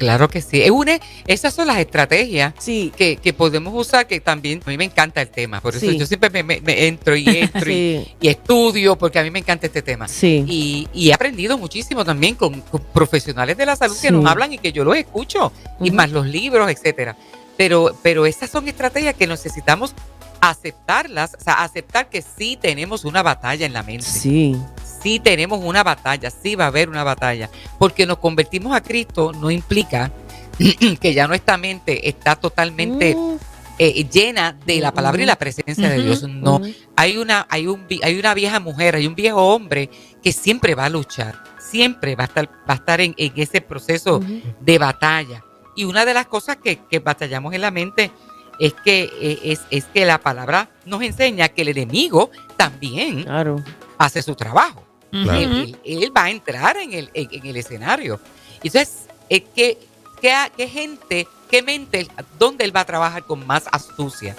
Claro 0.00 0.28
que 0.28 0.40
sí. 0.40 0.62
Es 0.62 0.70
una- 0.70 0.98
esas 1.26 1.52
son 1.52 1.66
las 1.66 1.76
estrategias 1.78 2.54
Sí, 2.58 2.90
que, 2.96 3.16
que 3.18 3.32
podemos 3.34 3.72
usar, 3.74 4.06
que 4.06 4.18
también 4.18 4.62
a 4.64 4.70
mí 4.70 4.78
me 4.78 4.84
encanta 4.84 5.20
el 5.20 5.28
tema. 5.28 5.60
Por 5.60 5.76
eso 5.76 5.86
Sí. 5.88 5.98
yo 5.98 6.06
siempre 6.06 6.30
me, 6.30 6.42
me- 6.42 6.60
me 6.62 6.86
entro 6.86 7.14
y 7.14 7.24
entro 7.36 7.70
y, 7.70 7.74
sí, 8.04 8.14
y 8.18 8.28
estudio, 8.28 8.96
porque 8.96 9.18
a 9.18 9.22
mí 9.22 9.30
me 9.30 9.40
encanta 9.40 9.66
este 9.66 9.82
tema. 9.82 10.08
sí. 10.08 10.42
Y, 10.48 10.88
y 10.94 11.10
he 11.10 11.14
aprendido 11.14 11.58
muchísimo 11.58 12.02
también 12.04 12.34
con, 12.34 12.62
con 12.62 12.80
profesionales 12.94 13.56
de 13.58 13.66
la 13.66 13.76
salud 13.76 13.96
que 14.00 14.10
nos 14.10 14.24
hablan 14.24 14.52
y 14.54 14.58
que 14.58 14.72
yo 14.72 14.84
los 14.84 14.96
escucho, 14.96 15.52
y 15.80 15.90
más 15.90 16.10
los 16.10 16.26
libros, 16.26 16.70
etcétera. 16.70 17.14
Pero, 17.58 17.94
pero 18.02 18.24
esas 18.24 18.48
son 18.48 18.66
estrategias 18.68 19.14
que 19.14 19.26
necesitamos 19.26 19.94
aceptarlas, 20.40 21.36
o 21.38 21.44
sea, 21.44 21.62
aceptar 21.62 22.08
que 22.08 22.22
sí 22.22 22.58
tenemos 22.60 23.04
una 23.04 23.22
batalla 23.22 23.66
en 23.66 23.72
la 23.74 23.82
mente. 23.82 24.06
Sí, 24.06 24.56
sí 25.02 25.20
tenemos 25.20 25.60
una 25.62 25.82
batalla, 25.82 26.30
sí 26.30 26.54
va 26.54 26.64
a 26.64 26.68
haber 26.68 26.88
una 26.88 27.04
batalla, 27.04 27.50
porque 27.78 28.06
nos 28.06 28.18
convertimos 28.18 28.74
a 28.74 28.82
Cristo 28.82 29.32
no 29.32 29.50
implica 29.50 30.10
que 31.00 31.14
ya 31.14 31.26
nuestra 31.26 31.56
mente 31.56 32.08
está 32.08 32.36
totalmente 32.36 33.14
Mm, 33.14 33.36
eh, 33.82 34.06
llena 34.12 34.52
de 34.66 34.78
la 34.78 34.92
palabra 34.92 35.22
y 35.22 35.24
la 35.24 35.36
presencia 35.36 35.88
de. 35.88 36.02
Dios. 36.02 36.22
No, 36.24 36.58
mm, 36.58 36.64
hay 36.96 37.16
una, 37.16 37.46
hay 37.48 37.66
un, 37.66 37.86
hay 38.02 38.18
una 38.18 38.34
vieja 38.34 38.60
mujer, 38.60 38.94
hay 38.94 39.06
un 39.06 39.14
viejo 39.14 39.40
hombre 39.54 39.88
que 40.22 40.32
siempre 40.32 40.74
va 40.74 40.84
a 40.84 40.90
luchar, 40.90 41.42
siempre 41.58 42.14
va 42.14 42.24
a 42.24 42.26
estar, 42.26 42.46
va 42.68 42.74
a 42.74 42.76
estar 42.76 43.00
en, 43.00 43.14
en 43.16 43.32
ese 43.36 43.62
proceso 43.62 44.20
de 44.60 44.78
batalla. 44.78 45.42
Y 45.76 45.84
una 45.84 46.04
de 46.04 46.12
las 46.12 46.26
cosas 46.26 46.58
que, 46.62 46.80
que 46.90 46.98
batallamos 46.98 47.54
en 47.54 47.62
la 47.62 47.70
mente 47.70 48.10
es 48.58 48.74
que, 48.84 49.10
eh, 49.18 49.38
es, 49.44 49.62
es 49.70 49.86
que 49.86 50.04
la 50.04 50.18
palabra 50.18 50.68
nos 50.84 51.00
enseña 51.00 51.48
que 51.48 51.62
el 51.62 51.68
enemigo 51.68 52.30
también 52.58 53.22
Claro. 53.22 53.64
hace 53.96 54.20
su 54.20 54.34
trabajo. 54.34 54.84
Él, 55.12 55.78
él- 55.84 56.02
él 56.02 56.12
va 56.16 56.24
a 56.24 56.30
entrar 56.30 56.76
en 56.76 56.92
el, 56.92 57.10
en, 57.14 57.28
en 57.32 57.46
el 57.46 57.56
escenario. 57.56 58.20
Entonces, 58.62 59.06
eh, 59.28 59.42
¿qué, 59.54 59.78
qué, 60.20 60.34
qué 60.56 60.68
gente, 60.68 61.26
qué 61.50 61.62
mente, 61.62 62.06
dónde 62.38 62.64
él 62.64 62.74
va 62.74 62.80
a 62.80 62.84
trabajar 62.86 63.24
con 63.24 63.46
más 63.46 63.64
astucia? 63.72 64.36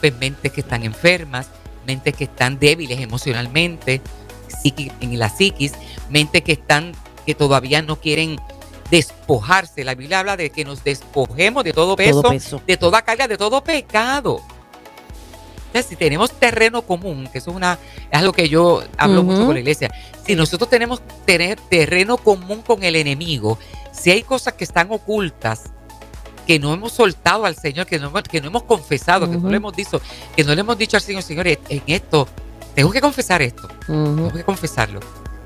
Pues 0.00 0.14
mentes 0.18 0.52
que 0.52 0.60
están 0.60 0.84
enfermas, 0.84 1.48
mentes 1.86 2.14
que 2.14 2.24
están 2.24 2.58
débiles 2.58 3.00
emocionalmente, 3.00 4.00
psiqui- 4.48 4.92
en 5.00 5.18
la 5.18 5.28
psiquis, 5.28 5.72
mentes 6.10 6.42
que 6.42 6.52
están, 6.52 6.92
que 7.26 7.34
todavía 7.34 7.82
no 7.82 7.96
quieren 7.96 8.38
despojarse. 8.90 9.84
La 9.84 9.94
Biblia 9.94 10.20
habla 10.20 10.36
de 10.36 10.50
que 10.50 10.64
nos 10.64 10.84
despojemos 10.84 11.64
de 11.64 11.72
todo 11.72 11.96
peso, 11.96 12.20
Todo 12.22 12.30
peso. 12.32 12.62
de 12.66 12.76
toda 12.76 13.02
carga, 13.02 13.26
de 13.26 13.38
todo 13.38 13.62
pecado. 13.64 14.40
Entonces, 15.72 15.86
si 15.88 15.96
tenemos 15.96 16.30
terreno 16.32 16.82
común, 16.82 17.28
que 17.32 17.38
eso 17.38 17.50
es, 17.50 17.56
una, 17.56 17.78
es 18.10 18.18
algo 18.18 18.32
que 18.34 18.46
yo 18.48 18.82
hablo 18.98 19.22
mucho 19.22 19.46
con 19.46 19.54
la 19.54 19.60
iglesia, 19.60 19.90
si 20.26 20.34
nosotros 20.36 20.68
tenemos 20.68 21.00
tener 21.24 21.58
terreno 21.70 22.18
común 22.18 22.60
con 22.60 22.82
el 22.82 22.94
enemigo, 22.94 23.58
si 23.90 24.10
hay 24.10 24.22
cosas 24.22 24.52
que 24.52 24.64
están 24.64 24.88
ocultas, 24.90 25.64
que 26.46 26.58
no 26.58 26.74
hemos 26.74 26.92
soltado 26.92 27.46
al 27.46 27.56
Señor, 27.56 27.86
que 27.86 27.98
no 27.98 28.08
hemos, 28.08 28.22
que 28.24 28.40
no 28.40 28.48
hemos 28.48 28.64
confesado, 28.64 29.30
que 29.30 29.36
no 29.38 29.48
le 29.48 29.56
hemos 29.56 29.74
dicho, 29.74 30.00
que 30.36 30.44
no 30.44 30.54
le 30.54 30.60
hemos 30.60 30.76
dicho 30.76 30.96
al 30.98 31.02
Señor, 31.02 31.22
Señor, 31.22 31.46
en 31.46 31.58
esto, 31.86 32.28
tengo 32.74 32.90
que 32.90 33.00
confesar 33.00 33.40
esto, 33.40 33.68
tengo 34.16 34.32
que 34.32 34.44
confesarlo. 34.44 35.00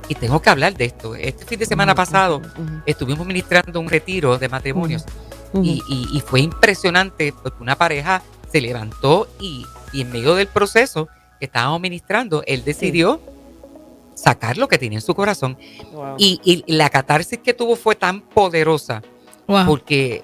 Y 0.09 0.15
tengo 0.15 0.41
que 0.43 0.51
hablar 0.51 0.75
de 0.77 0.85
esto. 0.87 1.15
Este 1.17 1.45
fin 1.45 1.59
de 1.59 1.67
semana 1.67 1.93
pasado 1.95 2.41
estuvimos 2.87 3.27
ministrando 3.27 3.79
un 3.81 3.89
retiro 3.89 4.39
de 4.39 4.49
matrimonios 4.49 5.05
y, 5.65 5.83
y- 5.89 6.17
y 6.17 6.21
fue 6.21 6.41
impresionante 6.41 7.33
porque 7.43 7.63
una 7.63 7.77
pareja 7.77 8.23
se 8.51 8.61
levantó 8.61 9.29
y, 9.41 9.65
y 9.93 10.03
en 10.03 10.11
medio 10.13 10.35
del 10.35 10.47
proceso 10.49 11.09
que 11.39 11.47
estábamos 11.47 11.81
ministrando, 11.81 12.43
él 12.47 12.65
decidió 12.65 13.21
sacar 14.15 14.57
lo 14.57 14.69
que 14.69 14.79
tenía 14.79 14.99
en 14.99 15.03
su 15.05 15.15
corazón. 15.15 15.59
Wow. 15.93 16.17
Y, 16.19 16.41
y 16.45 16.73
la 16.75 16.89
catarsis 16.91 17.39
que 17.39 17.53
tuvo 17.55 17.77
fue 17.77 17.95
tan 17.95 18.21
poderosa 18.23 19.03
Wow. 19.47 19.65
porque 19.67 20.23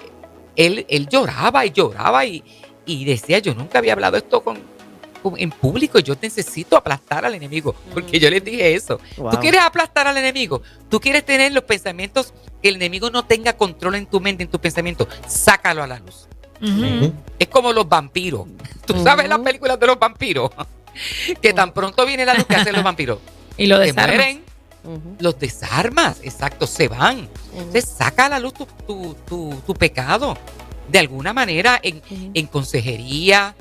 él, 0.56 0.84
él 0.88 1.08
lloraba 1.08 1.64
y 1.64 1.70
lloraba 1.70 2.24
y, 2.26 2.42
y 2.84 3.04
decía, 3.04 3.38
yo 3.38 3.54
nunca 3.54 3.78
había 3.78 3.92
hablado 3.92 4.16
esto 4.16 4.42
con, 4.42 4.58
con- 5.22 5.38
en 5.38 5.50
público, 5.50 6.00
yo 6.00 6.16
necesito 6.20 6.76
aplastar 6.76 7.24
al 7.24 7.34
enemigo, 7.34 7.72
porque 7.94 8.18
yo 8.18 8.28
les 8.28 8.42
dije 8.42 8.74
eso. 8.74 8.98
Wow. 9.16 9.30
¿Tú 9.30 9.38
quieres 9.38 9.60
aplastar 9.60 10.08
al 10.08 10.16
enemigo? 10.16 10.60
¿Tú 10.88 10.98
quieres 10.98 11.24
tener 11.24 11.52
los 11.52 11.62
pensamientos, 11.62 12.34
que 12.60 12.70
el 12.70 12.76
enemigo 12.76 13.10
no 13.10 13.24
tenga 13.24 13.52
control 13.52 13.94
en 13.94 14.06
tu 14.06 14.18
mente, 14.20 14.42
en 14.42 14.50
tu 14.50 14.58
pensamiento? 14.58 15.06
Sácalo 15.28 15.84
a 15.84 15.86
la 15.86 16.00
luz. 16.00 16.26
Es 17.38 17.48
como 17.48 17.72
los 17.72 17.88
vampiros. 17.88 18.46
¿Tú 18.86 19.02
sabes 19.02 19.28
las 19.28 19.38
películas 19.40 19.78
de 19.80 19.86
los 19.86 19.98
vampiros? 19.98 20.50
Que 21.40 21.54
tan 21.54 21.72
pronto 21.72 22.04
viene 22.04 22.26
la 22.26 22.34
luz 22.34 22.44
que 22.44 22.54
hacen 22.56 22.74
los 22.74 22.84
vampiros. 22.84 23.18
Y 23.56 23.66
lo 23.66 23.76
Se 23.78 23.84
desarmas. 23.84 24.16
mueren, 24.16 24.42
Ujú. 24.84 25.16
los 25.20 25.38
desarmas, 25.38 26.18
exacto, 26.22 26.66
se 26.66 26.88
van. 26.88 27.28
Entonces 27.54 27.84
saca 27.96 28.26
a 28.26 28.28
la 28.30 28.38
luz 28.38 28.52
tu, 28.54 28.66
tu- 28.86 29.14
tu- 29.26 29.62
tu 29.66 29.74
pecado. 29.74 30.36
De 30.88 30.98
alguna 30.98 31.32
manera, 31.32 31.78
en, 31.82 32.02
en 32.34 32.46
consejería, 32.46 33.54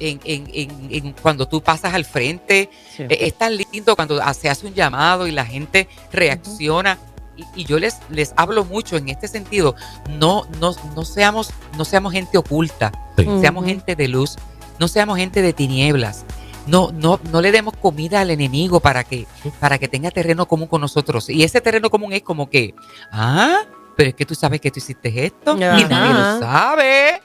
en, 0.00 0.20
en- 0.24 0.50
en- 0.52 0.88
en 0.90 1.12
cuando 1.12 1.46
tú 1.46 1.62
pasas 1.62 1.94
al 1.94 2.04
frente. 2.04 2.68
Sí. 2.96 3.04
Es 3.08 3.34
tan 3.38 3.56
lindo 3.56 3.94
cuando 3.94 4.20
se 4.34 4.48
hace 4.48 4.66
un 4.66 4.74
llamado 4.74 5.26
y 5.26 5.30
la 5.32 5.44
gente 5.46 5.88
reacciona. 6.12 6.98
Y, 7.36 7.44
y 7.62 7.64
yo 7.64 7.78
les, 7.78 7.98
les 8.10 8.32
hablo 8.36 8.64
mucho 8.64 8.96
en 8.96 9.08
este 9.08 9.26
sentido. 9.28 9.74
No, 10.10 10.46
no, 10.60 10.74
no, 10.94 11.04
seamos, 11.04 11.50
no 11.78 11.84
seamos 11.84 12.12
gente 12.12 12.36
oculta, 12.38 12.92
Sí. 13.16 13.26
seamos 13.40 13.64
gente 13.64 13.94
de 13.96 14.08
luz, 14.08 14.36
no 14.78 14.88
seamos 14.88 15.16
gente 15.18 15.42
de 15.42 15.52
tinieblas. 15.52 16.24
no, 16.66 16.92
no, 16.92 17.18
no 17.32 17.40
le 17.40 17.50
demos 17.52 17.74
comida 17.76 18.20
al 18.20 18.30
enemigo 18.30 18.78
para 18.80 19.02
que, 19.04 19.26
para 19.60 19.78
que 19.78 19.88
tenga 19.88 20.10
terreno 20.10 20.46
común 20.46 20.68
con 20.68 20.80
nosotros. 20.80 21.28
Y 21.28 21.42
ese 21.42 21.60
terreno 21.60 21.90
común 21.90 22.12
es 22.12 22.22
como 22.22 22.48
que, 22.48 22.74
ah, 23.10 23.62
pero 23.96 24.10
es 24.10 24.14
que 24.14 24.24
tú 24.24 24.34
sabes 24.34 24.60
que 24.60 24.70
tú 24.70 24.78
hiciste 24.78 25.26
esto 25.26 25.56
y 25.56 25.60
nadie 25.60 26.14
lo 26.14 26.38
sabe. 26.40 27.22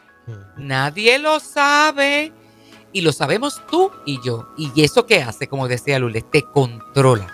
Nadie 0.58 1.20
lo 1.20 1.40
sabe. 1.40 2.34
Y 2.94 3.02
lo 3.02 3.12
sabemos 3.12 3.62
tú 3.70 3.92
y 4.06 4.20
yo. 4.26 4.48
Y 4.58 4.82
eso 4.82 5.06
que 5.06 5.22
hace, 5.22 5.48
como 5.48 5.68
decía 5.68 6.00
Lourdes, 6.00 6.30
te 6.32 6.42
controla. 6.42 7.28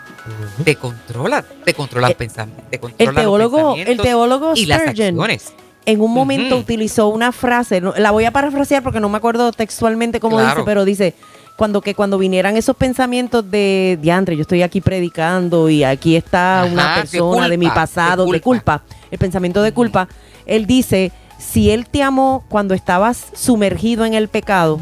Te 0.63 0.75
controla, 0.75 1.44
te 1.65 1.74
controla 1.74 2.08
el 2.08 2.13
Eh, 2.13 2.15
pensamiento, 2.15 2.63
te 2.70 2.80
El 2.98 3.06
los 3.08 3.15
teólogo, 3.15 3.75
el 3.75 3.98
teólogo 3.98 4.53
y 4.56 4.65
las 4.65 4.82
acciones. 4.88 5.53
en 5.86 6.01
un 6.01 6.13
momento 6.13 6.58
utilizó 6.58 7.08
una 7.10 7.32
frase, 7.32 7.82
la 7.82 8.12
voy 8.12 8.25
a 8.25 8.32
parafrasear 8.32 8.84
porque 8.84 9.00
no 9.00 9.10
me 9.10 9.18
acuerdo 9.18 9.51
textualmente 9.51 10.20
cómo 10.20 10.38
Claro. 10.38 10.51
dice, 10.56 10.63
pero 10.65 10.86
dice 10.86 11.13
cuando 11.58 11.82
que 11.82 11.94
cuando 11.94 12.18
vinieran 12.18 12.58
esos 12.58 12.75
pensamientos 12.75 13.50
de 13.51 14.00
diantre, 14.01 14.36
yo 14.36 14.42
estoy 14.42 14.63
aquí 14.63 14.82
predicando 14.82 15.70
y 15.70 15.84
aquí 15.84 16.15
está 16.15 16.63
Ajá, 16.63 16.72
una 16.74 16.96
de 16.96 17.01
persona 17.01 17.50
de, 17.50 17.58
mi 17.58 17.68
pasado, 17.68 18.25
de 18.25 18.32
de 18.34 18.42
culpa. 18.42 18.82
el 19.12 19.20
pensamiento 19.20 19.62
de 19.62 19.72
culpa, 19.72 20.08
él 20.48 20.65
dice, 20.65 21.12
si 21.38 21.70
él 21.70 21.86
te 21.88 22.01
amó 22.01 22.44
cuando 22.50 22.74
estabas 22.74 23.25
sumergido 23.34 24.06
en 24.06 24.13
el 24.13 24.30
pecado. 24.30 24.80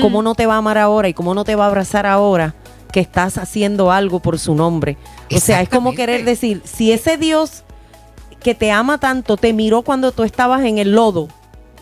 ¿cómo 0.00 0.22
no 0.22 0.34
te 0.34 0.46
va 0.46 0.54
a 0.54 0.56
amar 0.56 0.78
ahora 0.78 1.06
y 1.08 1.12
cómo 1.12 1.34
no 1.34 1.44
te 1.44 1.54
va 1.54 1.64
a 1.64 1.66
abrazar 1.68 2.06
ahora 2.06 2.54
que 2.96 3.00
estás 3.00 3.36
haciendo 3.36 3.92
algo 3.92 4.20
por 4.20 4.38
su 4.38 4.54
nombre? 4.54 4.96
O 5.30 5.38
sea, 5.38 5.60
es 5.60 5.68
como 5.68 5.94
querer 5.94 6.24
decir, 6.24 6.62
si 6.64 6.92
ese 6.92 7.18
Dios 7.18 7.62
que 8.40 8.54
te 8.54 8.72
ama 8.72 8.96
tanto 8.96 9.36
te 9.36 9.52
miró 9.52 9.82
cuando 9.82 10.12
tú 10.12 10.22
estabas 10.22 10.64
en 10.64 10.78
el 10.78 10.92
lodo 10.92 11.28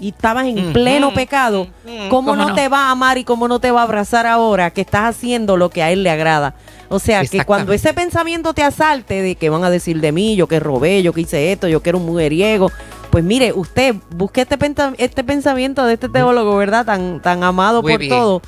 y 0.01 0.09
estabas 0.09 0.47
en 0.47 0.59
Ujú, 0.59 0.73
pleno 0.73 1.15
pecado, 1.15 1.69
ujú, 1.85 2.09
¿cómo, 2.09 2.35
no, 2.35 2.49
no? 2.49 2.55
te 2.57 2.69
va 2.69 2.89
a 2.89 2.91
amar 2.91 3.17
y 3.17 3.23
cómo 3.23 3.47
no 3.47 3.61
te 3.61 3.71
va 3.71 3.83
a 3.83 3.85
abrazar 3.85 4.27
ahora 4.27 4.73
que 4.73 4.81
estás 4.81 5.03
haciendo 5.05 5.57
lo 5.57 5.71
que 5.71 5.85
a 5.85 5.93
él 5.93 6.03
le 6.03 6.11
agrada? 6.11 6.57
O 6.89 6.99
sea, 6.99 7.25
que 7.25 7.45
cuando 7.45 7.73
ese 7.73 7.95
pensamiento 7.95 8.53
te 8.53 8.65
asalte 8.65 9.23
de 9.23 9.37
que 9.37 9.51
van 9.51 9.63
a 9.63 9.71
decir 9.71 10.01
de 10.01 10.11
mí, 10.11 10.35
yo 10.35 10.49
que 10.49 10.59
robé, 10.59 11.01
yo 11.05 11.13
que 11.13 11.21
hice 11.21 11.53
esto, 11.53 11.69
yo 11.69 11.81
que 11.81 11.91
era 11.91 11.99
un 11.99 12.07
mujeriego, 12.07 12.73
pues 13.13 13.23
mire, 13.23 13.53
usted 13.53 13.95
busque 14.11 14.41
este, 14.41 14.59
este 14.99 15.23
pensamiento 15.23 15.85
de 15.87 15.95
este 15.95 16.09
teólogo, 16.09 16.57
¿verdad? 16.57 16.85
Tan, 16.85 17.23
tan 17.23 17.45
amado 17.45 17.83
Muy 17.83 17.93
por 17.93 18.01
bien. 18.01 18.11
todo. 18.11 18.43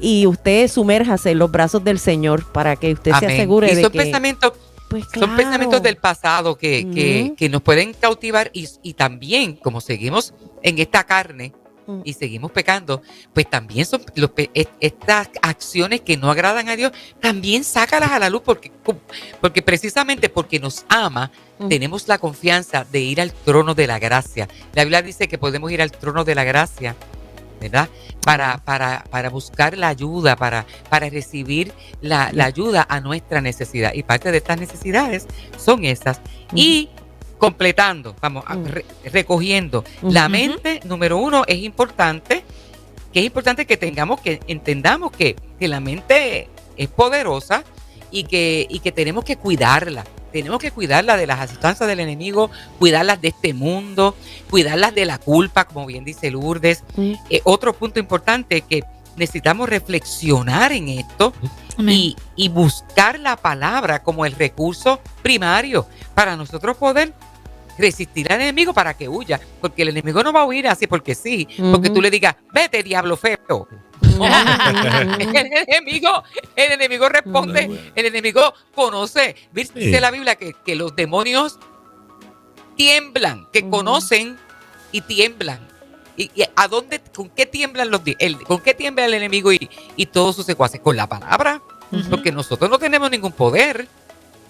Y 0.00 0.26
usted 0.26 0.68
sumérjase 0.68 1.30
en 1.32 1.38
los 1.38 1.50
brazos 1.50 1.84
del 1.84 1.98
Señor 1.98 2.50
para 2.52 2.76
que 2.76 2.92
usted 2.92 3.12
se 3.18 3.26
asegure 3.26 3.70
y 3.70 3.74
de 3.76 3.82
son 3.82 3.92
que... 3.92 3.98
pensamientos 3.98 4.52
pues, 4.88 5.04
Son 5.14 5.36
pensamientos 5.36 5.82
del 5.82 5.96
pasado 5.96 6.56
que, 6.58 6.88
que- 6.92 7.34
que 7.36 7.48
nos 7.48 7.62
pueden 7.62 7.92
cautivar 7.94 8.50
y, 8.52 8.68
y 8.82 8.94
también, 8.94 9.54
como 9.56 9.80
seguimos 9.80 10.34
en 10.62 10.78
esta 10.78 11.04
carne 11.04 11.52
Mm. 11.86 12.02
y 12.04 12.12
seguimos 12.12 12.52
pecando, 12.52 13.00
pues 13.32 13.48
también 13.48 13.84
son 13.86 14.02
los 14.14 14.30
estas 14.80 15.30
acciones 15.42 16.02
que 16.02 16.16
no 16.18 16.30
agradan 16.30 16.68
a 16.68 16.76
Dios, 16.76 16.92
también 17.20 17.64
sácalas 17.64 18.12
a 18.12 18.18
la 18.18 18.28
luz 18.30 18.42
porque, 18.44 18.70
porque 19.40 19.62
precisamente 19.62 20.28
porque 20.28 20.60
nos 20.60 20.84
ama, 20.88 21.30
Mm. 21.58 21.68
tenemos 21.68 22.06
la 22.06 22.18
confianza 22.18 22.86
de 22.92 23.00
ir 23.00 23.20
al 23.20 23.32
trono 23.32 23.74
de 23.74 23.86
la 23.86 23.98
gracia. 23.98 24.46
La 24.74 24.84
Biblia 24.84 25.02
dice 25.02 25.26
que 25.26 25.36
podemos 25.38 25.70
ir 25.72 25.82
al 25.82 25.90
trono 25.90 26.22
de 26.24 26.34
la 26.34 26.44
gracia. 26.44 26.96
¿Verdad? 27.60 27.88
Para, 28.24 28.58
para, 28.64 29.04
para 29.10 29.28
buscar 29.28 29.76
la 29.76 29.88
ayuda, 29.88 30.34
para, 30.36 30.64
para 30.88 31.10
recibir 31.10 31.72
la, 32.00 32.30
la 32.32 32.46
ayuda 32.46 32.86
a 32.88 33.00
nuestra 33.00 33.40
necesidad. 33.40 33.92
Y 33.94 34.02
parte 34.02 34.30
de 34.32 34.38
estas 34.38 34.58
necesidades 34.58 35.26
son 35.58 35.84
estas. 35.84 36.20
Y 36.54 36.88
completando, 37.38 38.16
vamos, 38.20 38.44
re- 38.64 38.84
recogiendo, 39.12 39.84
la 40.02 40.28
mente, 40.28 40.80
número 40.84 41.18
uno, 41.18 41.44
es 41.46 41.58
importante, 41.58 42.44
que 43.12 43.20
es 43.20 43.26
importante 43.26 43.66
que 43.66 43.76
tengamos, 43.76 44.20
que 44.20 44.40
entendamos 44.46 45.12
que, 45.12 45.36
que 45.58 45.68
la 45.68 45.80
mente 45.80 46.48
es 46.76 46.88
poderosa 46.88 47.62
y 48.10 48.24
que, 48.24 48.66
y 48.68 48.80
que 48.80 48.92
tenemos 48.92 49.24
que 49.24 49.36
cuidarla. 49.36 50.04
Tenemos 50.32 50.58
que 50.60 50.70
cuidarla 50.70 51.16
de 51.16 51.26
las 51.26 51.40
asestanzas 51.40 51.88
del 51.88 52.00
enemigo, 52.00 52.50
cuidarlas 52.78 53.20
de 53.20 53.28
este 53.28 53.54
mundo, 53.54 54.16
cuidarlas 54.48 54.94
de 54.94 55.04
la 55.04 55.18
culpa, 55.18 55.64
como 55.64 55.86
bien 55.86 56.04
dice 56.04 56.30
Lourdes. 56.30 56.84
Eh, 57.28 57.40
otro 57.44 57.72
punto 57.72 57.98
importante 57.98 58.58
es 58.58 58.62
que 58.64 58.84
necesitamos 59.16 59.68
reflexionar 59.68 60.72
en 60.72 60.88
esto 60.88 61.32
y, 61.78 62.16
y 62.36 62.48
buscar 62.48 63.18
la 63.18 63.36
palabra 63.36 64.02
como 64.02 64.24
el 64.24 64.32
recurso 64.32 65.00
primario 65.22 65.86
para 66.14 66.36
nosotros 66.36 66.76
poder 66.76 67.12
resistir 67.78 68.30
al 68.32 68.40
enemigo 68.40 68.72
para 68.74 68.94
que 68.94 69.08
huya, 69.08 69.40
porque 69.60 69.82
el 69.82 69.88
enemigo 69.88 70.22
no 70.22 70.32
va 70.32 70.42
a 70.42 70.44
huir 70.44 70.68
así 70.68 70.86
porque 70.86 71.14
sí, 71.14 71.48
porque 71.72 71.90
tú 71.90 72.00
le 72.00 72.10
digas, 72.10 72.36
vete 72.52 72.82
diablo 72.82 73.16
feo. 73.16 73.66
El 74.26 75.64
enemigo, 75.68 76.22
el 76.56 76.72
enemigo 76.72 77.08
responde, 77.08 77.92
el 77.94 78.06
enemigo 78.06 78.54
conoce. 78.74 79.36
Dice 79.52 79.72
Sí. 79.74 79.90
la 80.00 80.10
Biblia 80.10 80.36
que, 80.36 80.54
que 80.64 80.74
los 80.76 80.94
demonios 80.96 81.58
tiemblan, 82.76 83.46
que 83.52 83.68
conocen 83.68 84.38
y 84.92 85.00
tiemblan. 85.02 85.68
¿Y, 86.16 86.30
y 86.34 86.44
a 86.54 86.68
dónde, 86.68 87.00
con 87.14 87.30
qué 87.30 87.46
tiemblan 87.46 87.90
los 87.90 88.02
el, 88.18 88.38
con 88.42 88.60
qué 88.60 88.74
tiembla 88.74 89.04
el 89.06 89.14
enemigo 89.14 89.52
y, 89.52 89.70
y 89.96 90.06
todos 90.06 90.36
sus 90.36 90.46
secuaces? 90.46 90.80
Con 90.80 90.96
la 90.96 91.06
palabra. 91.06 91.60
Porque 92.08 92.30
nosotros 92.30 92.70
no 92.70 92.78
tenemos 92.78 93.10
ningún 93.10 93.32
poder, 93.32 93.88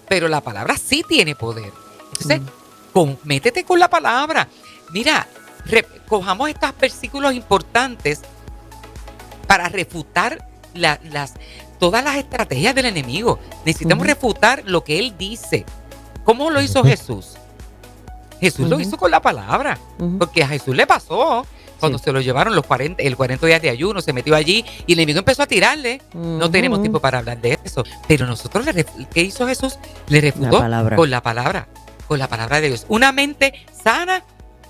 pero 0.09 0.29
la 0.29 0.43
palabra 0.43 0.77
sí 0.77 1.03
tiene 1.09 1.35
poder. 1.35 1.73
Entonces, 2.13 2.41
con- 2.93 3.19
métete 3.25 3.65
con 3.65 3.79
la 3.79 3.89
palabra. 3.89 4.47
Mira, 4.91 5.27
re- 5.65 5.87
cojamos 6.07 6.51
estos 6.51 6.77
versículos 6.79 7.33
importantes 7.33 8.21
para 9.51 9.69
refutar 9.69 10.47
la- 10.75 11.01
las, 11.11 11.35
todas 11.81 12.05
las 12.05 12.15
estrategias 12.17 12.73
del 12.73 12.87
enemigo. 12.87 13.41
Necesitamos 13.67 14.07
refutar 14.07 14.63
lo 14.65 14.85
que 14.85 15.01
él 15.01 15.15
dice. 15.19 15.67
¿Cómo 16.23 16.51
lo 16.53 16.63
hizo. 16.63 16.85
Jesús? 16.85 17.33
Jesús 18.41 18.69
lo 18.69 18.79
hizo 18.79 18.97
con 18.97 19.11
la 19.11 19.21
palabra, 19.21 19.77
porque 20.21 20.45
a 20.45 20.49
Jesús 20.49 20.77
le 20.77 20.87
pasó. 20.87 21.45
Cuando 21.81 21.99
Sí. 21.99 22.05
se 22.05 22.13
lo 22.13 22.21
llevaron 22.21 22.55
los 22.55 22.65
40, 22.65 23.03
el 23.03 23.17
40 23.17 23.45
días 23.47 23.61
de 23.61 23.71
ayuno, 23.71 24.01
se 24.03 24.13
metió 24.13 24.37
allí 24.37 24.65
y 24.87 24.93
el 24.93 25.01
enemigo 25.01 25.19
empezó 25.19 25.43
a 25.43 25.47
tirarle. 25.49 26.01
No 26.15 26.49
tenemos 26.49 26.81
tiempo 26.81 27.01
para 27.01 27.19
hablar 27.19 27.41
de 27.41 27.59
eso. 27.65 27.83
Pero 28.07 28.27
nosotros, 28.27 28.65
le 28.73 28.87
¿qué 29.13 29.23
hizo 29.23 29.49
Jesús? 29.49 29.79
Le 30.09 30.21
refutó 30.21 30.59
con 30.97 31.11
la 31.11 31.23
palabra, 31.23 31.67
con 32.07 32.19
la 32.21 32.29
palabra 32.29 32.61
de 32.61 32.69
Dios. 32.69 32.87
Una 32.89 33.11
mente 33.11 33.53
sana 33.83 34.23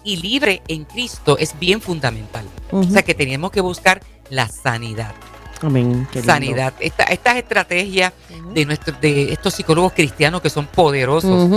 y 0.04 0.16
libre 0.16 0.62
en 0.68 0.84
Cristo 0.86 1.36
es 1.36 1.58
bien 1.58 1.82
fundamental. 1.82 2.46
O 2.70 2.82
sea 2.84 3.02
que 3.02 3.14
tenemos 3.14 3.50
que 3.50 3.60
buscar 3.60 4.00
la 4.30 4.48
sanidad. 4.48 5.14
Amén. 5.62 6.08
Sanidad. 6.24 6.72
Esta- 6.80 7.04
estas 7.04 7.36
estrategias 7.36 8.12
de, 8.54 8.64
nuestro, 8.64 8.96
de 9.00 9.32
estos 9.32 9.52
psicólogos 9.54 9.92
cristianos 9.92 10.40
que 10.40 10.48
son 10.48 10.66
poderosos. 10.66 11.50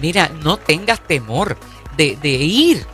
Mira, 0.00 0.30
no 0.42 0.56
tengas 0.56 1.00
temor 1.06 1.58
de, 1.98 2.16
de 2.22 2.28
ir 2.30 2.86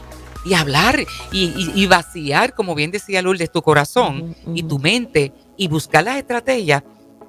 y 0.44 0.54
hablar 0.54 0.98
y, 1.30 1.44
y- 1.44 1.72
y 1.74 1.86
vaciar, 1.86 2.54
como 2.54 2.74
bien 2.74 2.90
decía 2.90 3.22
Lourdes, 3.22 3.52
tu 3.52 3.62
corazón 3.62 4.34
y 4.54 4.64
tu 4.64 4.78
mente 4.80 5.32
y 5.56 5.68
buscar 5.68 6.02
las 6.02 6.16
estrategias 6.16 6.82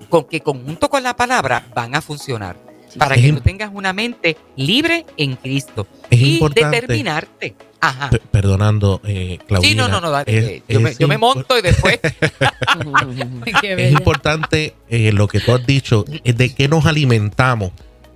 con 0.10 0.24
que 0.26 0.42
conjunto 0.42 0.90
con 0.90 1.04
la 1.04 1.16
palabra 1.16 1.68
van 1.76 1.94
a 1.94 2.02
funcionar. 2.02 2.58
Para 2.98 3.16
Es 3.16 3.22
que 3.22 3.34
tú 3.34 3.42
tengas 3.42 3.72
una 3.74 3.94
mente 3.94 4.38
libre 4.56 5.06
en 5.18 5.36
Cristo 5.36 5.88
Es 6.10 6.20
y 6.20 6.34
importante. 6.36 6.82
determinarte. 6.82 7.56
Ajá. 7.82 8.10
Perdonando, 8.32 9.02
eh, 9.06 9.40
Claudina. 9.46 9.70
Sí, 9.72 9.76
no, 9.76 9.88
no, 9.90 10.00
no, 10.00 10.10
dale, 10.10 10.58
es- 10.58 10.64
yo, 10.70 10.80
me, 10.80 10.96
yo 10.96 11.08
monto 11.20 11.58
y 11.58 11.62
después. 11.62 12.00
Es 13.64 13.92
importante 13.92 14.74
eh, 14.90 15.12
lo 15.12 15.28
que 15.28 15.40
tú 15.40 15.54
has 15.54 15.66
dicho, 15.66 16.06
de 16.24 16.54
qué 16.56 16.68
nos 16.68 16.86
alimentamos. 16.86 17.72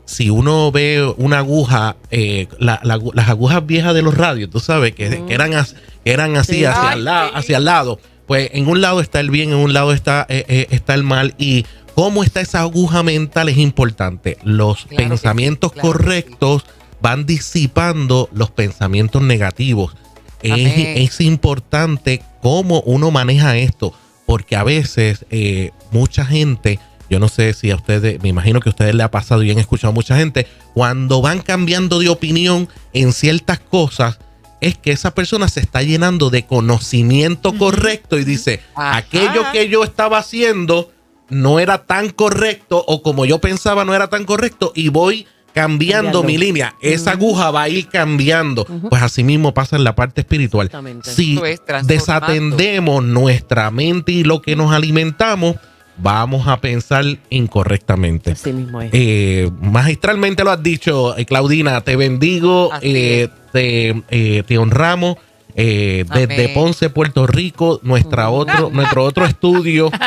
Si 0.06 0.30
uno 0.30 0.72
ve 0.72 1.04
una 1.18 1.40
aguja, 1.40 1.98
eh, 2.12 2.48
la- 2.60 2.80
la 2.84 2.96
agu- 2.98 3.13
las 3.13 3.28
agujas 3.28 3.66
viejas 3.66 3.94
de 3.94 4.02
los 4.02 4.16
radios, 4.16 4.50
tú 4.50 4.60
sabes, 4.62 4.94
que, 4.96 5.10
Mm. 5.10 5.26
que 5.28 5.34
eran, 5.34 5.54
as- 5.54 5.76
que 6.06 6.12
eran 6.13 6.38
así 6.38 6.54
Sí. 6.60 6.66
hacia, 6.66 6.90
Ay, 6.92 6.98
el 7.00 7.04
lado, 7.06 7.28
sí. 7.30 7.34
hacia 7.36 7.58
el 7.58 7.66
lado. 7.66 8.00
Pues 8.26 8.50
en 8.54 8.68
un 8.68 8.80
lado 8.82 9.02
está 9.02 9.20
el 9.20 9.30
bien, 9.30 9.50
en 9.50 9.58
un 9.58 9.74
lado 9.74 9.92
está, 9.92 10.26
eh, 10.30 10.46
eh, 10.48 10.68
está 10.70 10.94
el 10.94 11.04
mal. 11.04 11.34
Y 11.38 11.66
cómo 11.98 12.24
está 12.24 12.42
esa 12.42 12.62
aguja 12.62 13.02
mental 13.02 13.50
es 13.50 13.58
importante. 13.58 14.38
Los 14.44 14.86
Claro 14.86 14.90
que 14.90 15.04
sí, 15.04 15.10
pensamientos 15.10 15.72
claro 15.72 15.90
que 15.90 15.98
sí. 15.98 16.04
correctos 16.04 16.66
van 17.02 17.26
disipando 17.26 18.30
los 18.34 18.52
pensamientos 18.52 19.24
negativos. 19.24 19.96
Es, 20.44 21.20
importante 21.22 22.22
cómo 22.44 22.82
uno 22.82 23.10
maneja 23.10 23.58
esto, 23.58 23.94
porque 24.28 24.56
a 24.56 24.64
veces 24.64 25.26
eh, 25.32 25.72
mucha 25.90 26.24
gente, 26.24 26.80
yo 27.10 27.20
no 27.20 27.30
sé 27.30 27.56
si 27.56 27.72
a 27.72 27.76
ustedes, 27.76 28.22
me 28.22 28.30
imagino 28.30 28.60
que 28.60 28.70
a 28.70 28.74
ustedes 28.74 28.94
le 28.94 29.02
ha 29.02 29.10
pasado 29.10 29.42
y 29.42 29.50
han 29.50 29.58
escuchado 29.58 29.90
a 29.90 29.96
mucha 29.96 30.16
gente, 30.16 30.46
cuando 30.76 31.24
van 31.24 31.40
cambiando 31.40 31.98
de 31.98 32.10
opinión 32.10 32.70
en 32.94 33.12
ciertas 33.12 33.60
cosas, 33.60 34.20
es 34.62 34.78
que 34.78 34.92
esa 34.92 35.16
persona 35.16 35.50
se 35.50 35.62
está 35.62 35.82
llenando 35.82 36.30
de 36.30 36.46
conocimiento 36.46 37.58
correcto 37.58 38.20
y 38.20 38.24
dice, 38.24 38.62
Ajá. 38.76 38.98
aquello 38.98 39.52
que 39.52 39.68
yo 39.68 39.84
estaba 39.84 40.20
haciendo 40.20 40.92
no 41.30 41.60
era 41.60 41.86
tan 41.86 42.10
correcto 42.10 42.84
o 42.88 43.02
como 43.02 43.26
yo 43.26 43.40
pensaba 43.40 43.86
no 43.86 43.94
era 43.94 44.08
tan 44.08 44.26
correcto 44.26 44.72
y 44.76 44.90
voy 44.90 45.28
cambiando 45.54 46.22
Cambiando. 46.22 46.24
mi 46.24 46.38
línea. 46.38 46.76
Esa 46.82 47.12
aguja 47.12 47.50
va 47.50 47.63
a 47.63 47.70
ir 47.70 47.88
cambiando. 47.88 48.66
Pues 48.90 49.02
así 49.02 49.24
mismo 49.24 49.54
pasa 49.56 49.76
en 49.76 49.84
la 49.84 49.96
parte 49.96 50.22
espiritual. 50.22 50.70
Si 51.04 51.40
es 51.44 51.62
desatendemos 51.84 53.04
nuestra 53.04 53.72
mente 53.72 54.12
y 54.12 54.24
lo 54.24 54.42
que 54.42 54.56
nos 54.56 54.72
alimentamos, 54.72 55.56
vamos 55.98 56.48
a 56.48 56.62
pensar 56.62 57.04
incorrectamente. 57.30 58.32
Así 58.34 58.54
mismo 58.54 58.82
es. 58.82 58.92
Eh, 58.94 59.50
magistralmente 59.60 60.44
lo 60.44 60.52
has 60.52 60.62
dicho, 60.62 61.18
eh, 61.18 61.26
Claudina, 61.26 61.82
te 61.82 61.96
bendigo, 61.96 62.70
eh, 62.82 63.30
te, 63.52 64.04
eh, 64.10 64.44
te 64.46 64.58
honramos. 64.58 65.18
Eh, 65.58 66.06
desde. 66.13 66.50
Ponce, 66.50 66.89
Puerto 66.89 67.28
Rico, 67.28 67.80
nuestra 67.84 68.30
otro, 68.30 68.70
nuestro 68.72 69.04
otro 69.04 69.26
estudio. 69.26 69.91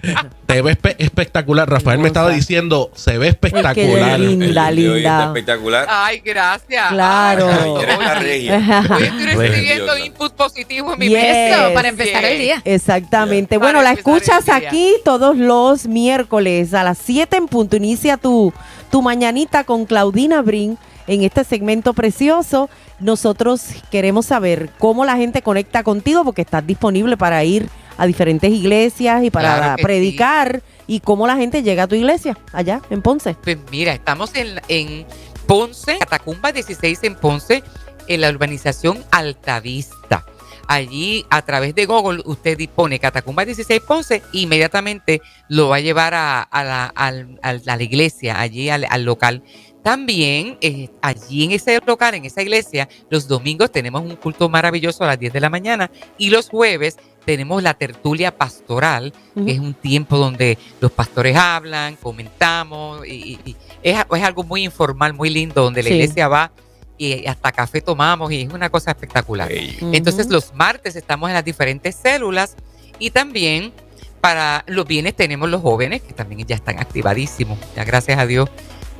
Te 0.46 0.62
ves 0.62 0.78
espe- 0.78 0.96
espectacular. 0.98 1.70
Rafael 1.70 2.00
me 2.00 2.08
estaba 2.08 2.30
diciendo, 2.30 2.90
se 2.94 3.18
ve 3.18 3.28
Es 3.28 3.36
que 3.36 3.46
espectacular. 3.46 4.18
Linda, 4.18 4.68
El 4.68 4.74
linda. 4.76 4.96
Está 4.98 5.24
espectacular. 5.26 5.86
Ay, 5.88 6.20
gracias. 6.24 6.88
Claro. 6.90 7.48
Ay. 7.48 8.50
Hoy 8.50 9.02
estoy 9.04 9.26
recibiendo 9.36 9.98
input 9.98 10.32
positivo 10.32 10.94
en 10.94 10.98
mi 10.98 11.08
Yes. 11.08 11.72
para 11.74 11.88
empezar 11.88 12.24
el 12.24 12.38
día. 12.38 12.62
Exactamente. 12.64 13.58
Bueno, 13.58 13.82
la 13.82 13.92
escuchas 13.92 14.48
aquí 14.48 14.94
todos 15.04 15.36
los 15.36 15.86
miércoles 15.86 16.74
a 16.74 16.82
las 16.82 16.98
7 16.98 17.36
en 17.36 17.46
punto. 17.46 17.76
Inicia 17.76 18.16
tu, 18.16 18.52
tu 18.90 19.02
mañanita 19.02 19.62
con 19.64 19.86
Claudina 19.86 20.42
Brin 20.42 20.78
en 21.06 21.22
este 21.22 21.44
segmento 21.44 21.94
precioso. 21.94 22.68
Nosotros 22.98 23.62
queremos 23.90 24.26
saber 24.26 24.70
cómo 24.78 25.04
la 25.04 25.16
gente 25.16 25.42
conecta 25.42 25.82
contigo 25.82 26.24
porque 26.24 26.42
estás 26.42 26.66
disponible 26.66 27.16
para 27.16 27.42
ir 27.44 27.68
a 27.96 28.06
diferentes 28.06 28.50
iglesias 28.50 29.22
y 29.24 29.30
para 29.30 29.56
Claro 29.56 29.82
predicar 29.82 30.62
y 30.86 31.00
cómo 31.00 31.26
la 31.26 31.36
gente 31.36 31.62
llega 31.62 31.82
a 31.82 31.86
tu 31.86 31.94
iglesia 31.94 32.36
allá 32.52 32.80
en 32.90 33.02
Ponce. 33.02 33.36
Pues 33.42 33.58
mira, 33.70 33.92
estamos 33.92 34.34
en, 34.34 34.60
en 34.68 35.06
Ponce, 35.46 35.98
Catacumba 35.98 36.50
16 36.50 36.98
en 37.02 37.14
Ponce, 37.14 37.62
en 38.08 38.20
la 38.22 38.30
urbanización 38.30 39.04
Altavista. 39.10 40.24
Allí, 40.66 41.26
a 41.30 41.42
través 41.42 41.74
de 41.74 41.84
Google, 41.84 42.22
usted 42.24 42.56
dispone 42.56 43.00
Catacumba 43.00 43.44
16 43.44 43.80
Ponce, 43.80 44.22
inmediatamente 44.32 45.20
lo 45.48 45.68
va 45.68 45.76
a 45.76 45.80
llevar 45.80 46.14
a, 46.14 46.42
a 46.42 46.64
la, 46.64 46.86
a 46.86 47.52
la 47.52 47.82
iglesia, 47.82 48.40
allí 48.40 48.70
al, 48.70 48.86
al 48.88 49.04
local. 49.04 49.42
También, 49.82 50.58
eh, 50.60 50.88
allí 51.00 51.44
en 51.44 51.52
ese 51.52 51.80
local, 51.86 52.14
en 52.14 52.24
esa 52.26 52.42
iglesia, 52.42 52.88
los 53.08 53.26
domingos 53.26 53.72
tenemos 53.72 54.02
un 54.02 54.16
culto 54.16 54.48
maravilloso 54.48 55.04
a 55.04 55.06
las 55.08 55.18
10 55.18 55.32
de 55.32 55.40
la 55.40 55.48
mañana 55.50 55.90
y 56.18 56.28
los 56.30 56.48
jueves 56.50 56.96
tenemos 57.24 57.62
la 57.62 57.74
tertulia 57.74 58.36
pastoral, 58.36 59.12
que 59.46 59.52
es 59.52 59.58
un 59.58 59.74
tiempo 59.74 60.16
donde 60.18 60.58
los 60.80 60.90
pastores 60.90 61.36
hablan, 61.36 61.96
comentamos, 61.96 63.06
y, 63.06 63.10
y- 63.10 63.40
y 63.50 63.56
es, 63.82 63.98
es 63.98 64.22
algo 64.22 64.42
muy 64.44 64.64
informal, 64.64 65.14
muy 65.14 65.30
lindo, 65.30 65.62
donde 65.62 65.82
la 65.82 65.88
iglesia 65.96 66.28
va 66.28 66.52
y 66.98 67.26
hasta 67.26 67.50
café 67.52 67.80
tomamos 67.80 68.30
y 68.30 68.42
es 68.42 68.52
una 68.52 68.68
cosa 68.68 68.90
espectacular. 68.90 69.50
Entonces 69.94 70.28
los 70.28 70.52
martes 70.54 70.96
estamos 70.96 71.30
en 71.30 71.34
las 71.34 71.44
diferentes 71.44 71.94
células 71.96 72.56
y 72.98 73.10
también 73.10 73.72
para 74.20 74.64
los 74.66 74.86
bienes 74.86 75.14
tenemos 75.16 75.48
los 75.48 75.62
jóvenes 75.62 76.02
que 76.02 76.12
también 76.12 76.46
ya 76.46 76.56
están 76.56 76.78
activadísimos. 76.78 77.58
Ya 77.74 77.84
gracias 77.84 78.18
a 78.18 78.26
Dios, 78.26 78.50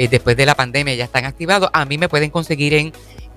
eh, 0.00 0.08
después 0.08 0.34
de 0.34 0.46
la 0.46 0.54
pandemia 0.54 0.94
ya 0.94 1.04
están 1.04 1.26
activados. 1.26 1.68
A 1.74 1.84
mí 1.84 1.98
me 1.98 2.08
pueden 2.08 2.30
conseguir 2.30 2.72
en 2.72 2.90